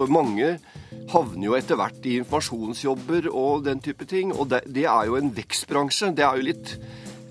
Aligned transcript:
Og 0.00 0.12
mange 0.12 0.54
havner 1.12 1.44
jo 1.44 1.56
etter 1.58 1.76
hvert 1.76 2.06
i 2.08 2.16
informasjonsjobber 2.22 3.28
og 3.30 3.66
den 3.66 3.82
type 3.84 4.06
ting. 4.08 4.32
Og 4.32 4.48
det, 4.52 4.62
det 4.72 4.86
er 4.88 5.10
jo 5.10 5.18
en 5.18 5.32
vekstbransje. 5.36 6.14
Det 6.16 6.24
er 6.24 6.38
jo 6.38 6.48
litt 6.48 6.74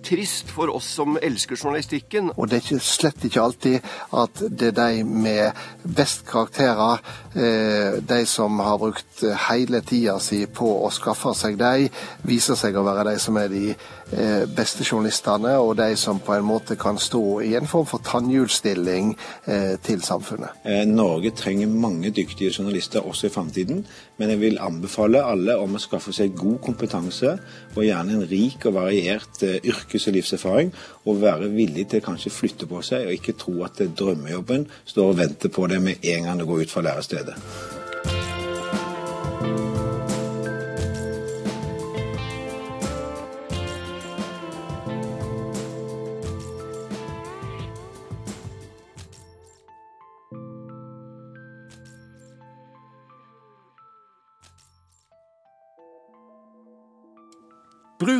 trist 0.09 0.49
for 0.49 0.71
oss 0.73 0.87
som 0.99 1.17
elsker 1.21 1.59
journalistikken. 1.59 2.31
Og 2.35 2.49
det 2.49 2.59
er 2.59 2.65
ikke, 2.65 2.81
slett 2.83 3.25
ikke 3.27 3.43
alltid 3.43 3.89
at 4.17 4.41
det 4.49 4.71
er 4.71 4.77
de 4.79 5.03
med 5.05 5.59
best 5.83 6.25
karakterer, 6.27 7.01
eh, 7.35 7.99
de 8.01 8.19
som 8.29 8.59
har 8.63 8.79
brukt 8.81 9.23
hele 9.49 9.81
tida 9.85 10.17
si 10.23 10.45
på 10.45 10.69
å 10.85 10.89
skaffe 10.93 11.33
seg 11.37 11.59
de, 11.59 11.89
viser 12.27 12.57
seg 12.59 12.77
å 12.77 12.85
være 12.87 13.09
de 13.11 13.21
som 13.21 13.37
er 13.41 13.51
de 13.51 13.63
eh, 13.69 14.45
beste 14.55 14.85
journalistene, 14.87 15.55
og 15.61 15.75
de 15.79 15.91
som 15.99 16.21
på 16.23 16.35
en 16.35 16.47
måte 16.47 16.77
kan 16.79 16.99
stå 16.99 17.23
i 17.45 17.53
en 17.59 17.69
form 17.69 17.87
for 17.89 18.03
tannhjulsstilling 18.05 19.13
eh, 19.45 19.75
til 19.85 20.03
samfunnet. 20.05 20.65
Norge 20.89 21.33
trenger 21.37 21.69
mange 21.69 22.11
dyktige 22.15 22.53
journalister 22.55 23.05
også 23.05 23.29
i 23.29 23.33
framtiden, 23.33 23.83
men 24.19 24.33
jeg 24.33 24.41
vil 24.41 24.61
anbefale 24.61 25.21
alle 25.23 25.55
om 25.59 25.77
å 25.77 25.81
skaffe 25.81 26.13
seg 26.15 26.35
god 26.37 26.59
kompetanse, 26.65 27.37
og 27.75 27.85
gjerne 27.85 28.17
en 28.17 28.27
rik 28.29 28.65
og 28.67 28.75
variert 28.79 29.43
yrke 29.43 29.98
yrkes- 29.99 30.07
og 30.07 30.13
livserfaring, 30.13 30.73
og 31.05 31.21
være 31.21 31.49
villig 31.49 31.87
til 31.89 32.01
kanskje 32.01 32.31
flytte 32.31 32.67
på 32.67 32.81
seg, 32.81 33.05
og 33.05 33.11
ikke 33.13 33.37
tro 33.37 33.63
at 33.63 33.81
drømmejobben 33.99 34.67
står 34.85 35.09
og 35.13 35.17
venter 35.17 35.49
på 35.49 35.67
deg 35.67 35.81
med 35.81 35.95
en 36.03 36.23
gang 36.23 36.39
du 36.39 36.45
går 36.45 36.61
ut 36.61 36.71
fra 36.71 36.81
lærestedet. 36.81 37.78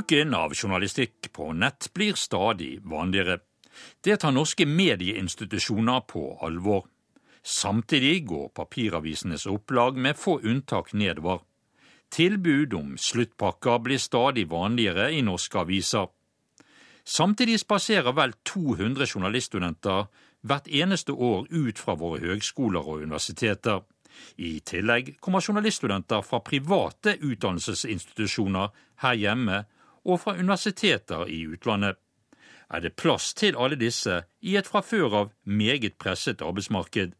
Bruken 0.09 0.33
av 0.33 0.53
journalistikk 0.53 1.27
på 1.31 1.51
nett 1.53 1.85
blir 1.93 2.13
stadig 2.17 2.79
vanligere. 2.81 3.39
Det 4.01 4.15
tar 4.17 4.31
norske 4.33 4.65
medieinstitusjoner 4.65 6.01
på 6.09 6.23
alvor. 6.41 6.87
Samtidig 7.43 8.25
går 8.25 8.47
papiravisenes 8.49 9.45
opplag 9.45 10.01
med 10.01 10.17
få 10.17 10.39
unntak 10.41 10.93
nedover. 10.93 11.43
Tilbud 12.09 12.73
om 12.73 12.97
sluttpakker 12.97 13.85
blir 13.85 14.01
stadig 14.01 14.47
vanligere 14.49 15.11
i 15.13 15.21
norske 15.21 15.61
aviser. 15.61 16.09
Samtidig 17.05 17.59
spaserer 17.59 18.11
vel 18.17 18.33
200 18.49 19.05
journaliststudenter 19.05 20.09
hvert 20.41 20.67
eneste 20.67 21.13
år 21.13 21.45
ut 21.51 21.77
fra 21.77 21.93
våre 21.93 22.25
høgskoler 22.25 22.81
og 22.81 23.03
universiteter. 23.05 23.83
I 24.41 24.57
tillegg 24.65 25.19
kommer 25.21 25.45
journaliststudenter 25.45 26.25
fra 26.25 26.41
private 26.41 27.19
utdannelsesinstitusjoner 27.21 28.73
her 29.05 29.13
hjemme 29.13 29.67
og 30.05 30.19
fra 30.21 30.35
universiteter 30.37 31.27
i 31.27 31.45
utlandet. 31.47 31.97
Er 32.69 32.79
det 32.79 32.95
plass 32.95 33.33
til 33.33 33.57
alle 33.57 33.75
disse 33.79 34.21
i 34.41 34.55
et 34.55 34.67
fra 34.67 34.81
før 34.85 35.15
av 35.21 35.31
meget 35.43 35.97
presset 35.97 36.41
arbeidsmarked? 36.45 37.15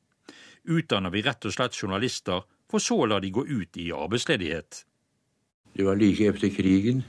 Utdanner 0.70 1.10
vi 1.10 1.24
rett 1.26 1.46
og 1.46 1.56
slett 1.56 1.78
journalister, 1.78 2.44
for 2.70 2.84
så 2.84 3.00
å 3.02 3.08
la 3.10 3.18
de 3.20 3.32
gå 3.34 3.46
ut 3.48 3.78
i 3.82 3.90
arbeidsledighet? 3.96 4.84
Det 5.74 5.86
var 5.86 5.98
like 5.98 6.28
etter 6.30 6.54
krigen. 6.54 7.04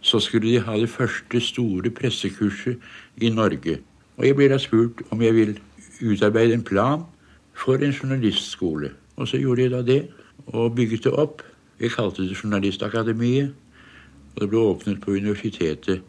Så 0.00 0.20
skulle 0.20 0.46
de 0.46 0.60
ha 0.60 0.76
det 0.78 0.90
første 0.92 1.40
store 1.40 1.90
pressekurset 1.90 2.78
i 3.16 3.30
Norge. 3.32 3.80
Og 4.18 4.26
jeg 4.28 4.36
ble 4.36 4.48
da 4.52 4.58
spurt 4.62 5.02
om 5.10 5.22
jeg 5.24 5.34
vil 5.34 5.56
utarbeide 6.04 6.54
en 6.54 6.66
plan 6.66 7.02
for 7.56 7.80
en 7.82 7.94
journalistskole. 7.94 8.92
Og 9.16 9.28
så 9.28 9.40
gjorde 9.40 9.62
jeg 9.62 9.72
da 9.72 9.82
det, 9.82 10.00
og 10.46 10.74
bygget 10.76 11.04
det 11.04 11.12
opp. 11.12 11.42
Jeg 11.80 11.90
kalte 11.90 12.22
det 12.22 12.36
Journalistakademiet. 12.38 13.54
Og 14.34 14.40
det 14.40 14.48
ble 14.50 14.58
åpnet 14.58 15.00
på 15.00 15.10
universitetet 15.10 16.02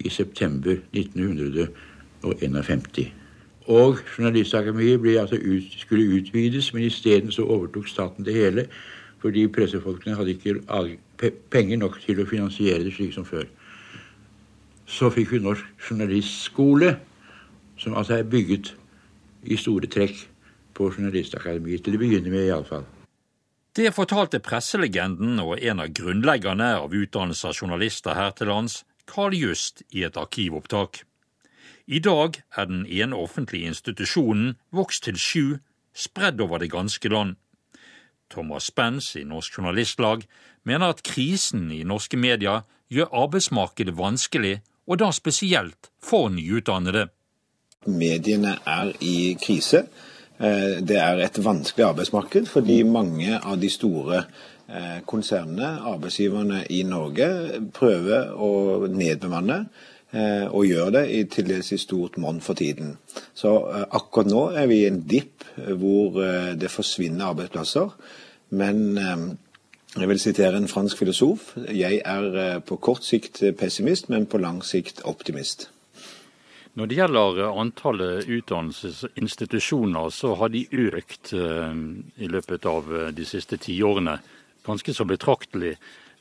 i 0.00 0.08
september 0.08 0.76
1951. 0.92 3.12
Og 3.68 3.98
Journalistakademiet 4.18 5.18
altså 5.18 5.36
ut, 5.36 5.62
skulle 5.76 6.20
utvides, 6.20 6.74
men 6.74 6.82
isteden 6.82 7.32
så 7.32 7.44
overtok 7.44 7.88
staten 7.88 8.24
det 8.24 8.34
hele. 8.34 8.66
Fordi 9.18 9.48
pressefolkene 9.48 10.16
hadde 10.16 10.30
ikke 10.30 10.54
penger 11.50 11.76
nok 11.76 12.00
til 12.00 12.20
å 12.22 12.26
finansiere 12.26 12.84
det 12.84 12.94
slik 12.94 13.14
som 13.14 13.24
før. 13.26 13.44
Så 14.86 15.10
fikk 15.10 15.32
vi 15.32 15.38
Norsk 15.42 15.64
journalistskole, 15.90 16.96
som 17.76 17.94
altså 17.94 18.14
er 18.14 18.22
bygget 18.22 18.76
i 19.44 19.56
store 19.56 19.86
trekk 19.86 20.28
på 20.74 20.92
Journalistakademiet. 20.94 21.84
Til 21.84 21.94
å 21.98 22.00
begynne 22.00 22.30
med, 22.30 22.46
iallfall. 22.46 22.86
Det 23.78 23.92
fortalte 23.94 24.40
presselegenden 24.42 25.36
og 25.38 25.60
en 25.62 25.78
av 25.78 25.92
grunnleggerne 25.94 26.72
av 26.80 26.94
utdannelse 26.98 27.46
av 27.46 27.60
journalister 27.60 28.16
her 28.18 28.32
til 28.34 28.50
lands, 28.50 28.80
Carl 29.06 29.36
Just, 29.38 29.84
i 29.94 30.02
et 30.02 30.18
arkivopptak. 30.18 31.04
I 31.86 32.00
dag 32.02 32.40
er 32.58 32.66
den 32.66 32.80
ene 32.90 33.14
offentlige 33.14 33.70
institusjonen 33.70 34.56
vokst 34.74 35.06
til 35.06 35.20
sju, 35.22 35.44
spredd 35.94 36.42
over 36.42 36.58
det 36.58 36.72
ganske 36.74 37.12
land. 37.12 37.36
Thomas 38.34 38.66
Spence 38.66 39.20
i 39.20 39.24
Norsk 39.24 39.60
Journalistlag 39.60 40.26
mener 40.66 40.90
at 40.90 41.06
krisen 41.06 41.70
i 41.70 41.84
norske 41.86 42.18
medier 42.18 42.66
gjør 42.90 43.14
arbeidsmarkedet 43.22 43.94
vanskelig, 43.94 44.58
og 44.90 44.98
da 44.98 45.12
spesielt 45.14 45.92
for 46.02 46.34
nyutdannede. 46.34 47.12
Mediene 47.86 48.58
er 48.66 48.90
i 48.98 49.36
krise. 49.38 49.86
Eh, 50.38 50.78
det 50.86 50.98
er 51.02 51.18
et 51.18 51.40
vanskelig 51.42 51.88
arbeidsmarked 51.88 52.46
fordi 52.46 52.82
mange 52.86 53.38
av 53.38 53.58
de 53.58 53.70
store 53.70 54.22
eh, 54.70 55.00
konsernene, 55.06 55.72
arbeidsgiverne 55.92 56.62
i 56.70 56.84
Norge, 56.86 57.28
prøver 57.74 58.30
å 58.34 58.52
nedbemanne. 58.86 59.64
Eh, 60.08 60.46
og 60.46 60.64
gjør 60.64 60.92
det 60.94 61.02
i 61.12 61.24
til 61.28 61.50
dels 61.50 61.72
i 61.74 61.80
stort 61.82 62.16
monn 62.22 62.38
for 62.40 62.56
tiden. 62.56 62.94
Så 63.36 63.58
akkurat 63.90 64.30
nå 64.30 64.44
er 64.56 64.70
vi 64.70 64.82
i 64.84 64.88
en 64.88 65.02
dipp 65.04 65.44
hvor 65.58 66.16
det 66.56 66.70
forsvinner 66.70 67.32
arbeidsplasser. 67.32 67.90
Men 68.56 68.96
jeg 69.98 70.08
vil 70.08 70.20
sitere 70.22 70.56
en 70.56 70.70
fransk 70.70 71.02
filosof. 71.02 71.50
Jeg 71.68 72.00
er 72.04 72.62
på 72.64 72.78
kort 72.80 73.04
sikt 73.04 73.42
pessimist, 73.58 74.08
men 74.08 74.24
på 74.30 74.40
lang 74.40 74.62
sikt 74.64 75.02
optimist. 75.04 75.68
Når 76.78 76.86
det 76.86 76.94
gjelder 76.94 77.38
antallet 77.58 78.28
utdannelsesinstitusjoner, 78.30 80.12
så 80.14 80.36
har 80.38 80.52
de 80.54 80.60
økt 80.70 81.32
eh, 81.34 81.80
i 82.22 82.28
løpet 82.30 82.68
av 82.70 82.92
eh, 82.94 83.08
de 83.10 83.24
siste 83.26 83.58
tiårene 83.58 84.14
ganske 84.68 84.94
så 84.94 85.06
betraktelig. 85.08 85.72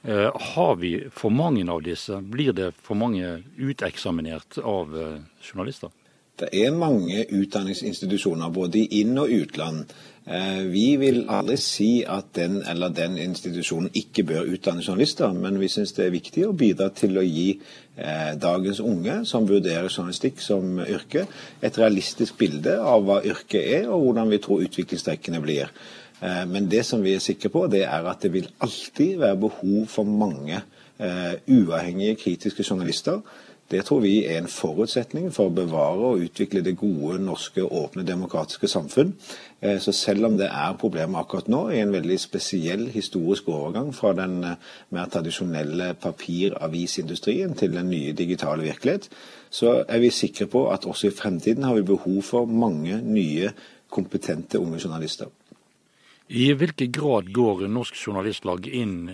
Eh, 0.01 0.31
har 0.55 0.73
vi 0.81 0.95
for 1.13 1.29
mange 1.29 1.67
av 1.69 1.83
disse? 1.85 2.17
Blir 2.25 2.57
det 2.57 2.71
for 2.81 2.97
mange 2.97 3.43
uteksaminert 3.53 4.57
av 4.63 4.97
journalister? 5.45 5.93
Det 6.37 6.49
er 6.53 6.71
mange 6.71 7.23
utdanningsinstitusjoner 7.33 8.51
både 8.53 8.83
i 8.83 9.01
inn- 9.01 9.17
og 9.17 9.31
utland. 9.33 9.85
Eh, 10.27 10.59
vi 10.67 10.97
vil 10.99 11.21
aldri 11.31 11.55
si 11.57 12.03
at 12.03 12.33
den 12.35 12.59
eller 12.67 12.91
den 12.93 13.15
institusjonen 13.17 13.89
ikke 13.95 14.25
bør 14.27 14.49
utdanne 14.53 14.83
journalister, 14.83 15.31
men 15.33 15.57
vi 15.59 15.69
syns 15.71 15.95
det 15.95 16.05
er 16.05 16.13
viktig 16.13 16.43
å 16.45 16.53
bidra 16.57 16.89
til 16.91 17.17
å 17.17 17.23
gi 17.23 17.53
eh, 17.55 18.33
dagens 18.35 18.81
unge 18.83 19.21
som 19.25 19.47
vurderer 19.47 19.87
journalistikk 19.87 20.43
som 20.43 20.81
yrke, 20.83 21.25
et 21.63 21.79
realistisk 21.79 22.37
bilde 22.37 22.75
av 22.75 23.07
hva 23.07 23.21
yrket 23.23 23.63
er, 23.79 23.87
og 23.87 24.03
hvordan 24.03 24.35
vi 24.35 24.41
tror 24.43 24.67
utviklingstrekkene 24.67 25.41
blir. 25.41 25.71
Eh, 26.19 26.43
men 26.45 26.67
det 26.69 26.83
som 26.85 27.01
vi 27.01 27.15
er 27.15 27.23
sikre 27.23 27.49
på, 27.49 27.65
det 27.71 27.85
er 27.87 28.11
at 28.11 28.27
det 28.27 28.35
vil 28.35 28.51
alltid 28.59 29.17
være 29.23 29.43
behov 29.47 29.85
for 29.89 30.05
mange 30.05 30.61
uavhengige, 30.97 32.15
kritiske 32.17 32.63
journalister 32.65 33.19
det 33.71 33.81
tror 33.85 33.99
vi 33.99 34.21
er 34.23 34.37
en 34.39 34.47
forutsetning 34.47 35.27
for 35.35 35.49
å 35.49 35.55
bevare 35.55 36.11
og 36.11 36.21
utvikle 36.23 36.61
det 36.63 36.77
gode, 36.79 37.17
norske, 37.19 37.65
åpne, 37.65 38.05
demokratiske 38.07 38.69
samfunn. 38.71 39.11
Eh, 39.59 39.75
så 39.83 39.91
selv 39.91 40.29
om 40.29 40.37
det 40.39 40.47
er 40.47 40.77
problemer 40.79 41.19
akkurat 41.19 41.49
nå, 41.51 41.65
i 41.75 41.81
en 41.83 41.91
veldig 41.91 42.19
spesiell 42.21 42.85
historisk 42.93 43.49
overgang 43.51 43.91
fra 43.95 44.13
den 44.15 44.37
eh, 44.47 44.69
mer 44.95 45.09
tradisjonelle 45.11 45.93
papiravisindustrien 45.99 47.57
til 47.59 47.75
den 47.75 47.91
nye 47.91 48.15
digitale 48.15 48.63
virkelighet, 48.69 49.09
så 49.51 49.81
er 49.83 49.99
vi 50.03 50.13
sikre 50.15 50.47
på 50.51 50.69
at 50.71 50.87
også 50.87 51.11
i 51.11 51.17
fremtiden 51.17 51.67
har 51.67 51.75
vi 51.75 51.89
behov 51.91 52.21
for 52.23 52.47
mange 52.47 53.01
nye, 53.03 53.51
kompetente 53.91 54.59
unge 54.59 54.79
journalister. 54.83 55.27
I 56.29 56.53
hvilken 56.53 56.91
grad 56.91 57.33
går 57.33 57.67
Norsk 57.71 57.95
Journalistlag 57.95 58.65
inn 58.67 59.07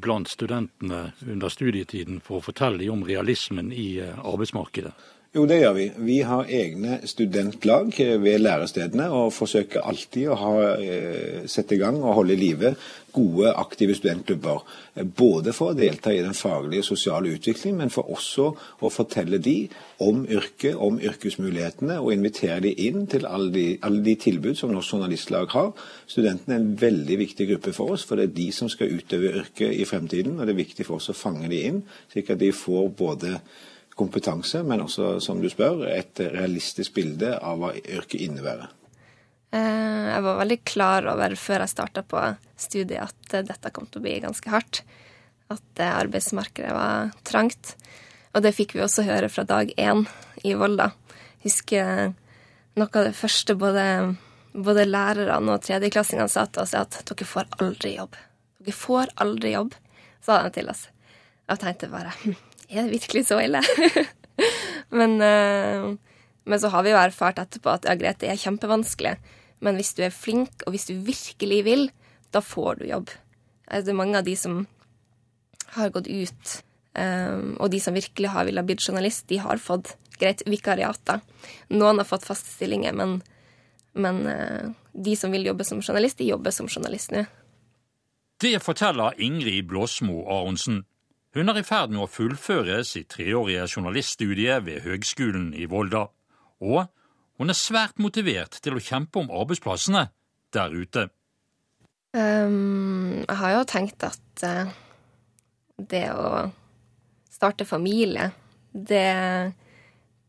blant 0.00 0.28
studentene 0.28 1.10
under 1.26 1.52
studietiden 1.52 2.22
for 2.24 2.38
å 2.38 2.44
fortelle 2.46 2.86
om 2.88 3.02
realismen 3.04 3.68
i 3.76 3.98
eh, 4.00 4.16
arbeidsmarkedet? 4.24 4.94
Jo, 5.30 5.44
det 5.46 5.60
gjør 5.60 5.74
vi. 5.76 5.84
Vi 6.02 6.14
har 6.26 6.48
egne 6.50 6.96
studentlag 7.06 7.92
ved 8.18 8.40
lærestedene 8.42 9.04
og 9.14 9.28
forsøker 9.30 9.84
alltid 9.86 10.26
å 10.26 10.38
ha, 10.40 10.54
eh, 10.74 11.46
sette 11.46 11.76
i 11.76 11.78
gang 11.78 12.00
og 12.02 12.16
holde 12.16 12.34
i 12.34 12.40
live 12.40 12.72
gode, 13.14 13.52
aktive 13.54 13.94
studentklubber. 13.94 14.64
Både 15.20 15.54
for 15.54 15.70
å 15.70 15.78
delta 15.78 16.10
i 16.10 16.18
den 16.18 16.34
faglige 16.34 16.82
og 16.82 16.88
sosiale 16.88 17.30
utviklingen, 17.30 17.78
men 17.78 17.94
for 17.94 18.10
også 18.10 18.48
å 18.82 18.90
fortelle 18.90 19.38
de 19.38 19.68
om 20.00 20.26
yrket, 20.26 20.74
om 20.74 20.98
yrkesmulighetene, 20.98 22.00
og 22.00 22.12
invitere 22.12 22.60
de 22.66 22.74
inn 22.88 23.06
til 23.06 23.24
alle 23.24 23.52
de, 23.52 23.78
alle 23.82 24.02
de 24.02 24.16
tilbud 24.16 24.58
som 24.58 24.74
Norsk 24.74 24.98
Journalistlag 24.98 25.48
har. 25.54 25.72
Studentene 26.08 26.56
er 26.56 26.64
en 26.64 26.76
veldig 26.76 27.18
viktig 27.22 27.52
gruppe 27.54 27.72
for 27.72 27.94
oss, 27.94 28.02
for 28.02 28.16
det 28.16 28.32
er 28.32 28.38
de 28.42 28.50
som 28.50 28.68
skal 28.68 28.98
utøve 28.98 29.30
yrket 29.44 29.78
i 29.78 29.84
fremtiden. 29.86 30.40
Og 30.40 30.46
det 30.46 30.56
er 30.56 30.64
viktig 30.66 30.86
for 30.86 30.98
oss 30.98 31.12
å 31.14 31.14
fange 31.14 31.46
de 31.48 31.68
inn, 31.70 31.84
slik 32.10 32.34
at 32.34 32.42
de 32.42 32.50
får 32.50 32.96
både 32.98 33.38
kompetanse, 34.00 34.64
men 34.66 34.82
også, 34.86 35.18
som 35.22 35.40
du 35.42 35.48
spør, 35.52 35.84
et 35.92 36.22
realistisk 36.32 36.96
bilde 36.96 37.36
av 37.36 37.60
hva 37.60 37.74
yrket 37.78 38.24
innebærer. 38.24 38.72
Eh, 39.52 40.06
jeg 40.10 40.24
var 40.26 40.40
veldig 40.40 40.60
klar 40.66 41.08
over 41.10 41.34
før 41.38 41.64
jeg 41.64 41.74
starta 41.74 42.04
på 42.06 42.22
studiet 42.60 43.02
at 43.04 43.46
dette 43.48 43.72
kom 43.74 43.88
til 43.90 44.00
å 44.00 44.06
bli 44.06 44.16
ganske 44.24 44.52
hardt. 44.52 44.82
At 45.50 45.82
arbeidsmarkedet 45.82 46.72
var 46.74 47.10
trangt. 47.26 47.74
Og 48.34 48.44
det 48.44 48.54
fikk 48.54 48.76
vi 48.76 48.84
også 48.84 49.06
høre 49.06 49.30
fra 49.32 49.44
dag 49.46 49.72
én 49.74 50.04
i 50.46 50.54
Volda. 50.54 50.92
Husker 51.42 52.12
noe 52.78 52.90
av 53.00 53.08
det 53.08 53.16
første 53.18 53.56
både, 53.58 53.84
både 54.54 54.86
lærerne 54.86 55.56
og 55.56 55.64
tredjeklassingene 55.66 56.30
sa 56.30 56.46
til 56.46 56.62
oss, 56.62 56.76
at 56.78 57.00
dere 57.08 57.26
får 57.26 57.50
aldri 57.58 57.96
jobb. 57.96 58.14
Dere 58.60 58.76
får 58.76 59.14
aldri 59.24 59.54
jobb, 59.56 59.74
sa 60.22 60.42
de 60.44 60.54
til 60.54 60.70
oss. 60.70 60.86
Og 61.48 61.56
jeg 61.56 61.62
tenkte 61.64 61.90
bare 61.90 62.14
hm, 62.22 62.36
er 62.70 62.86
det 62.86 62.94
virkelig 62.94 63.26
så 63.28 63.40
ille? 63.42 63.60
men, 64.98 65.16
uh, 65.18 65.90
men, 66.46 66.60
så 66.62 66.70
har 66.72 66.86
vi 66.86 66.94
jo 66.94 67.00
erfart 67.00 67.40
etterpå 67.42 67.72
at 67.74 67.88
ja, 67.88 67.96
greit, 67.98 68.20
det 68.22 68.30
er 68.32 68.40
kjempevanskelig. 68.40 69.16
Men 69.60 69.76
hvis 69.76 69.92
du 69.96 70.04
er 70.06 70.14
flink, 70.14 70.64
og 70.64 70.74
hvis 70.74 70.88
du 70.88 70.94
virkelig 71.04 71.64
vil, 71.66 71.88
da 72.32 72.42
får 72.44 72.80
du 72.80 72.86
jobb. 72.88 73.10
Det 73.70 73.92
er 73.92 73.98
mange 73.98 74.18
av 74.18 74.26
de 74.26 74.36
som 74.38 74.62
har 75.76 75.92
gått 75.94 76.08
ut, 76.10 76.54
um, 76.98 77.56
og 77.60 77.70
de 77.74 77.80
som 77.82 77.96
virkelig 77.96 78.32
har 78.32 78.46
villet 78.48 78.66
bli 78.66 78.78
journalist, 78.78 79.26
de 79.30 79.40
har 79.42 79.62
fått 79.62 79.94
greit 80.20 80.42
vikariater. 80.48 81.20
Noen 81.74 82.00
har 82.02 82.08
fått 82.08 82.26
faste 82.28 82.50
stillinger, 82.50 82.96
men, 82.96 83.18
men 83.98 84.22
uh, 84.26 84.72
de 84.92 85.16
som 85.16 85.32
vil 85.32 85.46
jobbe 85.50 85.66
som 85.66 85.82
journalist, 85.82 86.18
de 86.18 86.30
jobber 86.30 86.54
som 86.54 86.68
journalist 86.68 87.14
nå. 87.14 87.26
Det 88.40 88.56
forteller 88.64 89.18
Ingrid 89.20 89.66
Blåsmo 89.68 90.22
Aronsen. 90.32 90.84
Hun 91.30 91.46
er 91.46 91.60
i 91.60 91.62
ferd 91.62 91.92
med 91.94 92.02
å 92.02 92.10
fullføre 92.10 92.80
sitt 92.82 93.12
treårige 93.14 93.68
journaliststudie 93.70 94.56
ved 94.66 94.82
Høgskolen 94.82 95.52
i 95.54 95.68
Volda. 95.70 96.08
Og 96.58 96.88
hun 97.38 97.52
er 97.52 97.58
svært 97.58 98.00
motivert 98.02 98.58
til 98.58 98.74
å 98.74 98.82
kjempe 98.82 99.22
om 99.22 99.30
arbeidsplassene 99.30 100.08
der 100.50 100.74
ute. 100.74 101.06
Um, 102.10 103.22
jeg 103.22 103.36
har 103.38 103.54
jo 103.54 103.68
tenkt 103.70 104.02
at 104.02 104.42
uh, 104.42 104.72
det 105.78 106.08
å 106.10 106.48
starte 107.30 107.68
familie, 107.68 108.32
det 108.74 109.54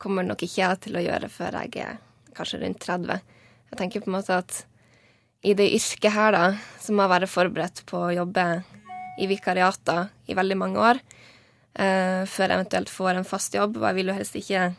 kommer 0.02 0.28
nok 0.28 0.46
ikke 0.46 0.62
jeg 0.62 0.84
til 0.86 1.00
å 1.00 1.04
gjøre 1.04 1.30
før 1.34 1.58
jeg 1.64 1.82
er 1.82 1.98
kanskje 2.38 2.62
rundt 2.62 2.82
30. 2.86 3.26
Jeg 3.72 3.82
tenker 3.82 4.06
på 4.06 4.12
en 4.12 4.20
måte 4.20 4.38
at 4.38 4.62
i 5.42 5.56
det 5.58 5.72
yrket 5.74 6.14
her, 6.14 6.38
da, 6.38 6.46
så 6.78 6.94
må 6.94 7.08
jeg 7.08 7.14
være 7.16 7.32
forberedt 7.32 7.82
på 7.90 8.06
å 8.06 8.14
jobbe 8.14 8.46
i 9.22 9.30
vikariater 9.30 10.10
i 10.28 10.38
veldig 10.38 10.58
mange 10.58 10.82
år 10.82 11.02
uh, 11.02 12.24
før 12.28 12.48
jeg 12.48 12.58
eventuelt 12.58 12.92
får 12.92 13.20
en 13.20 13.28
fast 13.28 13.56
jobb. 13.58 13.80
Og 13.80 13.88
jeg 13.90 14.00
vil 14.00 14.12
jo 14.12 14.18
helst 14.18 14.38
ikke 14.40 14.70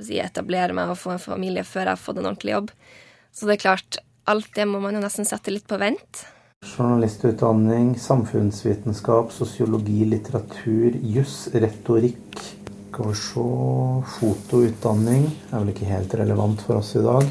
si, 0.00 0.18
etablere 0.22 0.76
meg 0.76 0.92
og 0.92 1.00
få 1.00 1.14
en 1.14 1.22
familie 1.22 1.66
før 1.68 1.88
jeg 1.88 1.96
har 1.96 2.04
fått 2.04 2.20
en 2.20 2.30
ordentlig 2.30 2.56
jobb. 2.56 2.72
Så 3.34 3.48
det 3.48 3.58
er 3.58 3.64
klart, 3.66 4.00
alt 4.30 4.50
det 4.56 4.66
må 4.70 4.80
man 4.82 4.96
jo 4.96 5.02
nesten 5.02 5.28
sette 5.28 5.52
litt 5.52 5.66
på 5.70 5.78
vent. 5.80 6.24
Journalistutdanning, 6.64 7.92
samfunnsvitenskap, 8.00 9.32
sosiologi, 9.34 10.04
litteratur, 10.08 10.96
juss, 11.12 11.48
retorikk. 11.52 12.38
Skal 12.94 13.10
vi 13.10 13.16
se 13.18 13.44
Fotoutdanning 14.14 15.24
er 15.50 15.58
vel 15.58 15.72
ikke 15.72 15.88
helt 15.88 16.14
relevant 16.14 16.62
for 16.62 16.78
oss 16.78 16.92
i 16.94 17.02
dag. 17.02 17.26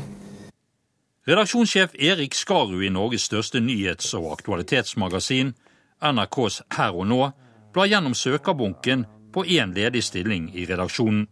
Redaksjonssjef 1.23 1.93
Erik 1.95 2.35
Skarud 2.35 2.83
i 2.83 2.91
Norges 2.91 3.29
største 3.29 3.61
nyhets- 3.63 4.11
og 4.19 4.33
aktualitetsmagasin 4.33 5.53
NRKs 6.03 6.61
Her 6.77 6.95
og 6.95 7.07
nå 7.09 7.21
blar 7.73 7.89
gjennom 7.89 8.15
søkerbunken 8.17 9.05
på 9.33 9.45
én 9.45 9.73
ledig 9.73 10.03
stilling 10.05 10.51
i 10.53 10.65
redaksjonen. 10.69 11.25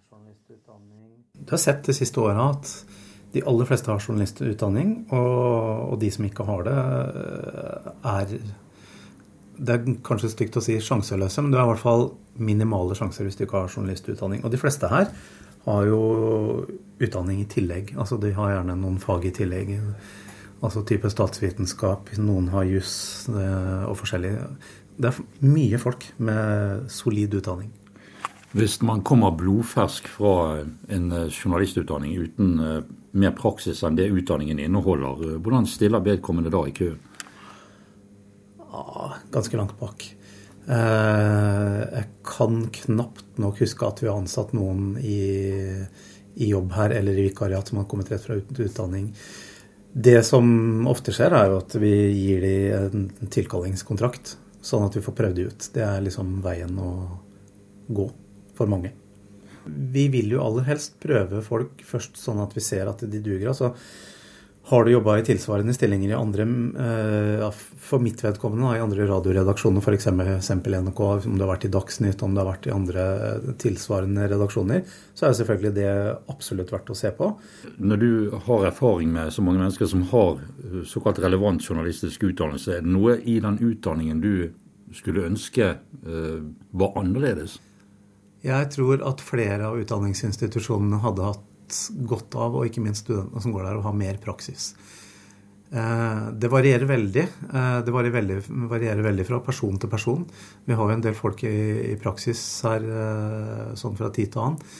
Du 1.41 1.53
har 1.53 1.62
sett 1.62 1.85
de 1.85 1.94
siste 1.94 2.21
åra 2.21 2.51
at 2.53 2.71
de 3.31 3.44
aller 3.47 3.68
fleste 3.68 3.91
har 3.91 4.01
journalistutdanning, 4.03 4.95
og, 5.15 5.95
de 6.01 6.09
som 6.12 6.25
ikke 6.27 6.45
har 6.47 6.65
det, 6.68 6.79
er 8.03 8.35
Det 9.62 9.73
er 9.75 9.95
kanskje 10.01 10.31
stygt 10.31 10.57
å 10.57 10.62
si 10.63 10.79
sjanseløse, 10.81 11.41
men 11.41 11.51
du 11.51 11.57
har 11.59 11.68
i 11.68 11.69
hvert 11.69 11.83
fall 11.83 12.07
minimale 12.41 12.95
sjanser 12.97 13.27
hvis 13.27 13.35
du 13.38 13.44
ikke 13.45 13.59
har 13.59 13.69
journalistutdanning. 13.69 14.41
Og 14.44 14.50
de 14.51 14.57
fleste 14.57 14.89
her 14.89 15.12
har 15.68 15.85
jo 15.85 16.00
utdanning 16.97 17.44
i 17.44 17.45
tillegg. 17.45 17.94
Altså 17.94 18.18
de 18.18 18.31
har 18.33 18.56
gjerne 18.56 18.75
noen 18.79 18.97
fag 19.03 19.27
i 19.29 19.33
tillegg. 19.35 19.75
Altså 20.62 20.84
type 20.86 21.10
statsvitenskap, 21.10 22.12
noen 22.22 22.52
har 22.54 22.68
juss 22.69 22.94
eh, 23.34 23.86
og 23.88 23.96
forskjellig. 23.98 24.36
Det 25.02 25.10
er 25.10 25.48
mye 25.50 25.80
folk 25.81 26.06
med 26.22 26.86
solid 26.94 27.34
utdanning. 27.40 27.72
Hvis 28.54 28.78
man 28.86 29.02
kommer 29.08 29.34
blodfersk 29.34 30.12
fra 30.19 30.62
en 30.62 31.10
eh, 31.18 31.34
journalistutdanning 31.34 32.13
uten 32.28 32.54
eh, 32.62 32.80
mer 33.18 33.34
praksis 33.38 33.81
enn 33.88 33.98
det 33.98 34.12
utdanningen 34.13 34.62
inneholder, 34.62 35.40
hvordan 35.42 35.66
stiller 35.66 36.06
vedkommende 36.06 36.54
da 36.54 36.64
i 36.69 36.78
køen? 36.78 37.02
Ja, 38.62 39.12
ganske 39.34 39.57
langt 39.57 39.78
bak. 39.81 40.12
Jeg 40.72 42.04
kan 42.24 42.60
knapt 42.72 43.40
nok 43.42 43.57
huske 43.60 43.84
at 43.84 44.00
vi 44.00 44.07
har 44.07 44.19
ansatt 44.22 44.54
noen 44.56 44.94
i, 45.02 45.18
i 46.38 46.52
jobb 46.54 46.69
her 46.78 46.94
eller 46.96 47.18
i 47.18 47.25
vikariat 47.25 47.68
som 47.68 47.81
har 47.81 47.88
kommet 47.92 48.14
rett 48.14 48.24
fra 48.24 48.38
utdanning 48.38 49.10
det 49.94 50.22
som 50.24 50.88
ofte 50.88 51.14
skjer, 51.16 51.34
er 51.36 51.52
jo 51.52 51.60
at 51.60 51.76
vi 51.82 51.92
gir 52.16 52.46
dem 52.46 53.10
en 53.22 53.32
tilkallingskontrakt, 53.34 54.38
sånn 54.64 54.86
at 54.86 54.96
vi 54.96 55.04
får 55.04 55.18
prøvd 55.18 55.38
det 55.40 55.48
ut. 55.50 55.68
Det 55.76 55.84
er 55.84 56.06
liksom 56.06 56.38
veien 56.46 56.78
å 56.80 56.92
gå 57.92 58.08
for 58.58 58.72
mange. 58.72 58.94
Vi 59.66 60.08
vil 60.14 60.32
jo 60.34 60.46
aller 60.46 60.66
helst 60.70 60.96
prøve 61.04 61.44
folk 61.46 61.84
først 61.86 62.18
sånn 62.22 62.42
at 62.42 62.56
vi 62.56 62.64
ser 62.66 62.90
at 62.90 63.04
de 63.04 63.20
duger. 63.20 63.52
altså 63.52 63.76
har 64.63 64.86
du 64.86 64.92
jobba 64.92 65.18
i 65.19 65.24
tilsvarende 65.25 65.74
stillinger 65.74 66.10
i 66.10 66.13
andre, 66.13 66.44
eh, 67.44 67.52
for 67.80 68.00
mitt 68.00 68.22
vedkommende, 68.24 68.78
i 68.78 68.81
andre 68.81 69.08
radioredaksjoner, 69.10 69.81
f.eks. 69.81 70.08
NRK, 70.08 71.02
om 71.25 71.38
du 71.38 71.44
har 71.44 71.50
vært 71.56 71.66
i 71.66 71.72
Dagsnytt, 71.74 72.22
om 72.24 72.36
du 72.36 72.42
har 72.44 72.50
vært 72.52 72.68
i 72.69 72.75
andre 72.75 73.06
eh, 73.26 73.50
tilsvarende 73.59 74.28
redaksjoner, 74.30 74.85
så 75.18 75.28
er 75.28 75.35
selvfølgelig 75.40 75.74
det 75.80 75.90
absolutt 76.31 76.71
verdt 76.71 76.94
å 76.94 77.00
se 77.00 77.09
på. 77.18 77.31
Når 77.81 78.04
du 78.04 78.12
har 78.45 78.69
erfaring 78.69 79.12
med 79.16 79.33
så 79.33 79.44
mange 79.45 79.64
mennesker 79.64 79.90
som 79.90 80.06
har 80.14 80.38
eh, 80.40 80.80
såkalt 80.85 81.24
relevant 81.26 81.66
journalistisk 81.66 82.30
utdannelse, 82.30 82.78
er 82.78 82.85
det 82.85 82.94
noe 82.94 83.18
i 83.18 83.40
den 83.42 83.57
utdanningen 83.57 84.21
du 84.21 84.33
skulle 84.94 85.24
ønske 85.24 85.74
var 86.04 86.97
annerledes? 87.00 87.54
Jeg 88.44 88.71
tror 88.74 89.04
at 89.06 89.21
flere 89.24 89.69
av 89.69 89.78
utdanningsinstitusjonene 89.80 91.00
hadde 91.04 91.28
hatt 91.30 91.44
godt 92.07 92.35
av, 92.40 92.57
og 92.57 92.68
ikke 92.68 92.83
minst 92.83 93.06
studentene 93.06 93.44
som 93.44 93.54
går 93.56 93.68
der, 93.68 93.80
å 93.80 93.85
ha 93.85 93.94
mer 93.95 94.19
praksis. 94.23 94.71
Eh, 95.71 96.23
det 96.35 96.49
varierer 96.51 96.85
veldig. 96.85 97.23
Eh, 97.23 97.78
det 97.85 97.94
varierer 97.95 98.18
veldig, 98.18 98.40
varierer 98.71 99.06
veldig, 99.06 99.25
fra 99.28 99.40
person 99.44 99.78
til 99.80 99.92
person. 99.92 100.25
Vi 100.68 100.75
har 100.75 100.90
jo 100.90 100.97
en 100.97 101.04
del 101.06 101.16
folk 101.16 101.45
i, 101.47 101.94
i 101.94 101.99
praksis 101.99 102.42
her 102.68 102.83
eh, 102.83 103.69
sånn 103.80 103.95
fra 103.99 104.11
tid 104.11 104.33
til 104.33 104.47
annen. 104.47 104.73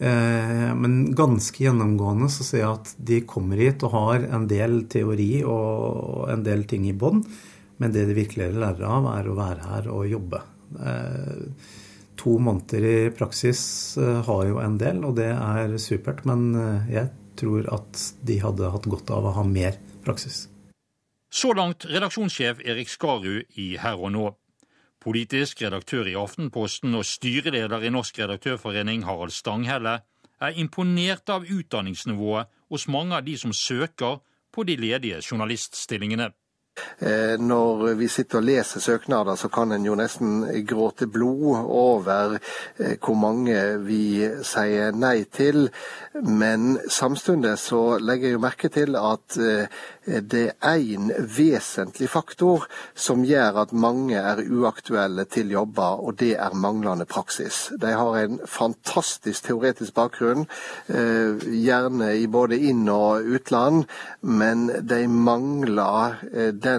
Men 0.00 1.10
ganske 1.12 1.60
gjennomgående 1.60 2.30
så 2.32 2.40
ser 2.40 2.62
jeg 2.62 2.70
at 2.70 2.92
de 3.04 3.18
kommer 3.28 3.60
hit 3.60 3.82
og 3.84 3.92
har 3.92 4.22
en 4.32 4.46
del 4.48 4.86
teori 4.88 5.42
og 5.44 6.22
en 6.32 6.40
del 6.40 6.64
ting 6.64 6.86
i 6.88 6.94
bånn. 6.96 7.20
Men 7.84 7.92
det 7.92 8.06
de 8.08 8.16
virkelig 8.16 8.46
lærer 8.54 8.86
av, 8.88 9.10
er 9.12 9.28
å 9.28 9.36
være 9.36 9.66
her 9.74 9.90
og 9.92 10.08
jobbe 10.08 10.40
to 12.20 12.36
måneder 12.42 12.84
i 12.84 12.98
praksis 13.16 13.62
eh, 13.98 14.20
har 14.26 14.44
jo 14.48 14.60
en 14.60 14.76
del, 14.80 15.02
og 15.06 15.16
det 15.18 15.30
er 15.32 15.76
supert. 15.80 16.24
Men 16.28 16.50
eh, 16.54 16.92
jeg 16.94 17.10
tror 17.40 17.68
at 17.72 18.04
de 18.26 18.38
hadde 18.42 18.72
hatt 18.74 18.88
godt 18.92 19.12
av 19.14 19.28
å 19.30 19.34
ha 19.38 19.44
mer 19.46 19.78
praksis. 20.04 20.44
Så 21.30 21.52
langt 21.54 21.86
redaksjonssjef 21.86 22.60
Erik 22.66 22.90
Skarud 22.90 23.58
i 23.60 23.72
Her 23.78 24.00
og 24.00 24.12
Nå. 24.14 24.28
Politisk 25.00 25.62
redaktør 25.64 26.08
i 26.10 26.16
Aftenposten 26.18 26.92
og 26.98 27.06
styreleder 27.08 27.86
i 27.86 27.92
Norsk 27.94 28.18
redaktørforening, 28.20 29.06
Harald 29.08 29.32
Stanghelle, 29.32 30.00
er 30.40 30.58
imponert 30.60 31.30
av 31.32 31.46
utdanningsnivået 31.48 32.50
hos 32.72 32.88
mange 32.88 33.16
av 33.16 33.24
de 33.24 33.36
som 33.40 33.54
søker 33.56 34.18
på 34.52 34.64
de 34.68 34.76
ledige 34.80 35.22
journaliststillingene. 35.22 36.30
Eh, 37.00 37.38
når 37.40 37.94
vi 37.96 38.08
sitter 38.08 38.40
og 38.40 38.44
leser 38.44 38.80
søknader, 38.80 39.36
så 39.36 39.48
kan 39.52 39.72
en 39.72 39.86
jo 39.86 39.96
nesten 39.96 40.42
gråte 40.68 41.08
blod 41.08 41.64
over 41.64 42.36
eh, 42.36 42.96
hvor 43.00 43.16
mange 43.16 43.56
vi 43.86 44.28
sier 44.46 44.92
nei 44.92 45.24
til. 45.32 45.70
Men 46.20 46.76
samtidig 46.90 47.56
så 47.62 47.96
legger 47.98 48.28
jeg 48.28 48.36
jo 48.36 48.42
merke 48.44 48.68
til 48.72 48.98
at 49.00 49.38
eh, 49.40 49.80
det 50.10 50.46
er 50.60 50.80
én 50.80 51.10
vesentlig 51.36 52.08
faktor 52.10 52.66
som 52.98 53.24
gjør 53.24 53.62
at 53.62 53.72
mange 53.72 54.18
er 54.18 54.42
uaktuelle 54.42 55.24
til 55.30 55.52
jobber, 55.54 56.02
og 56.04 56.18
det 56.20 56.34
er 56.36 56.56
manglende 56.56 57.06
praksis. 57.08 57.68
De 57.80 57.94
har 57.94 58.18
en 58.18 58.40
fantastisk 58.44 59.46
teoretisk 59.46 59.94
bakgrunn, 59.94 60.48
gjerne 60.88 62.08
i 62.18 62.26
både 62.26 62.58
inn- 62.58 62.90
og 62.90 63.28
utland, 63.36 63.84
men 64.20 64.66
de 64.88 65.04
mangler 65.06 66.18
den 66.58 66.69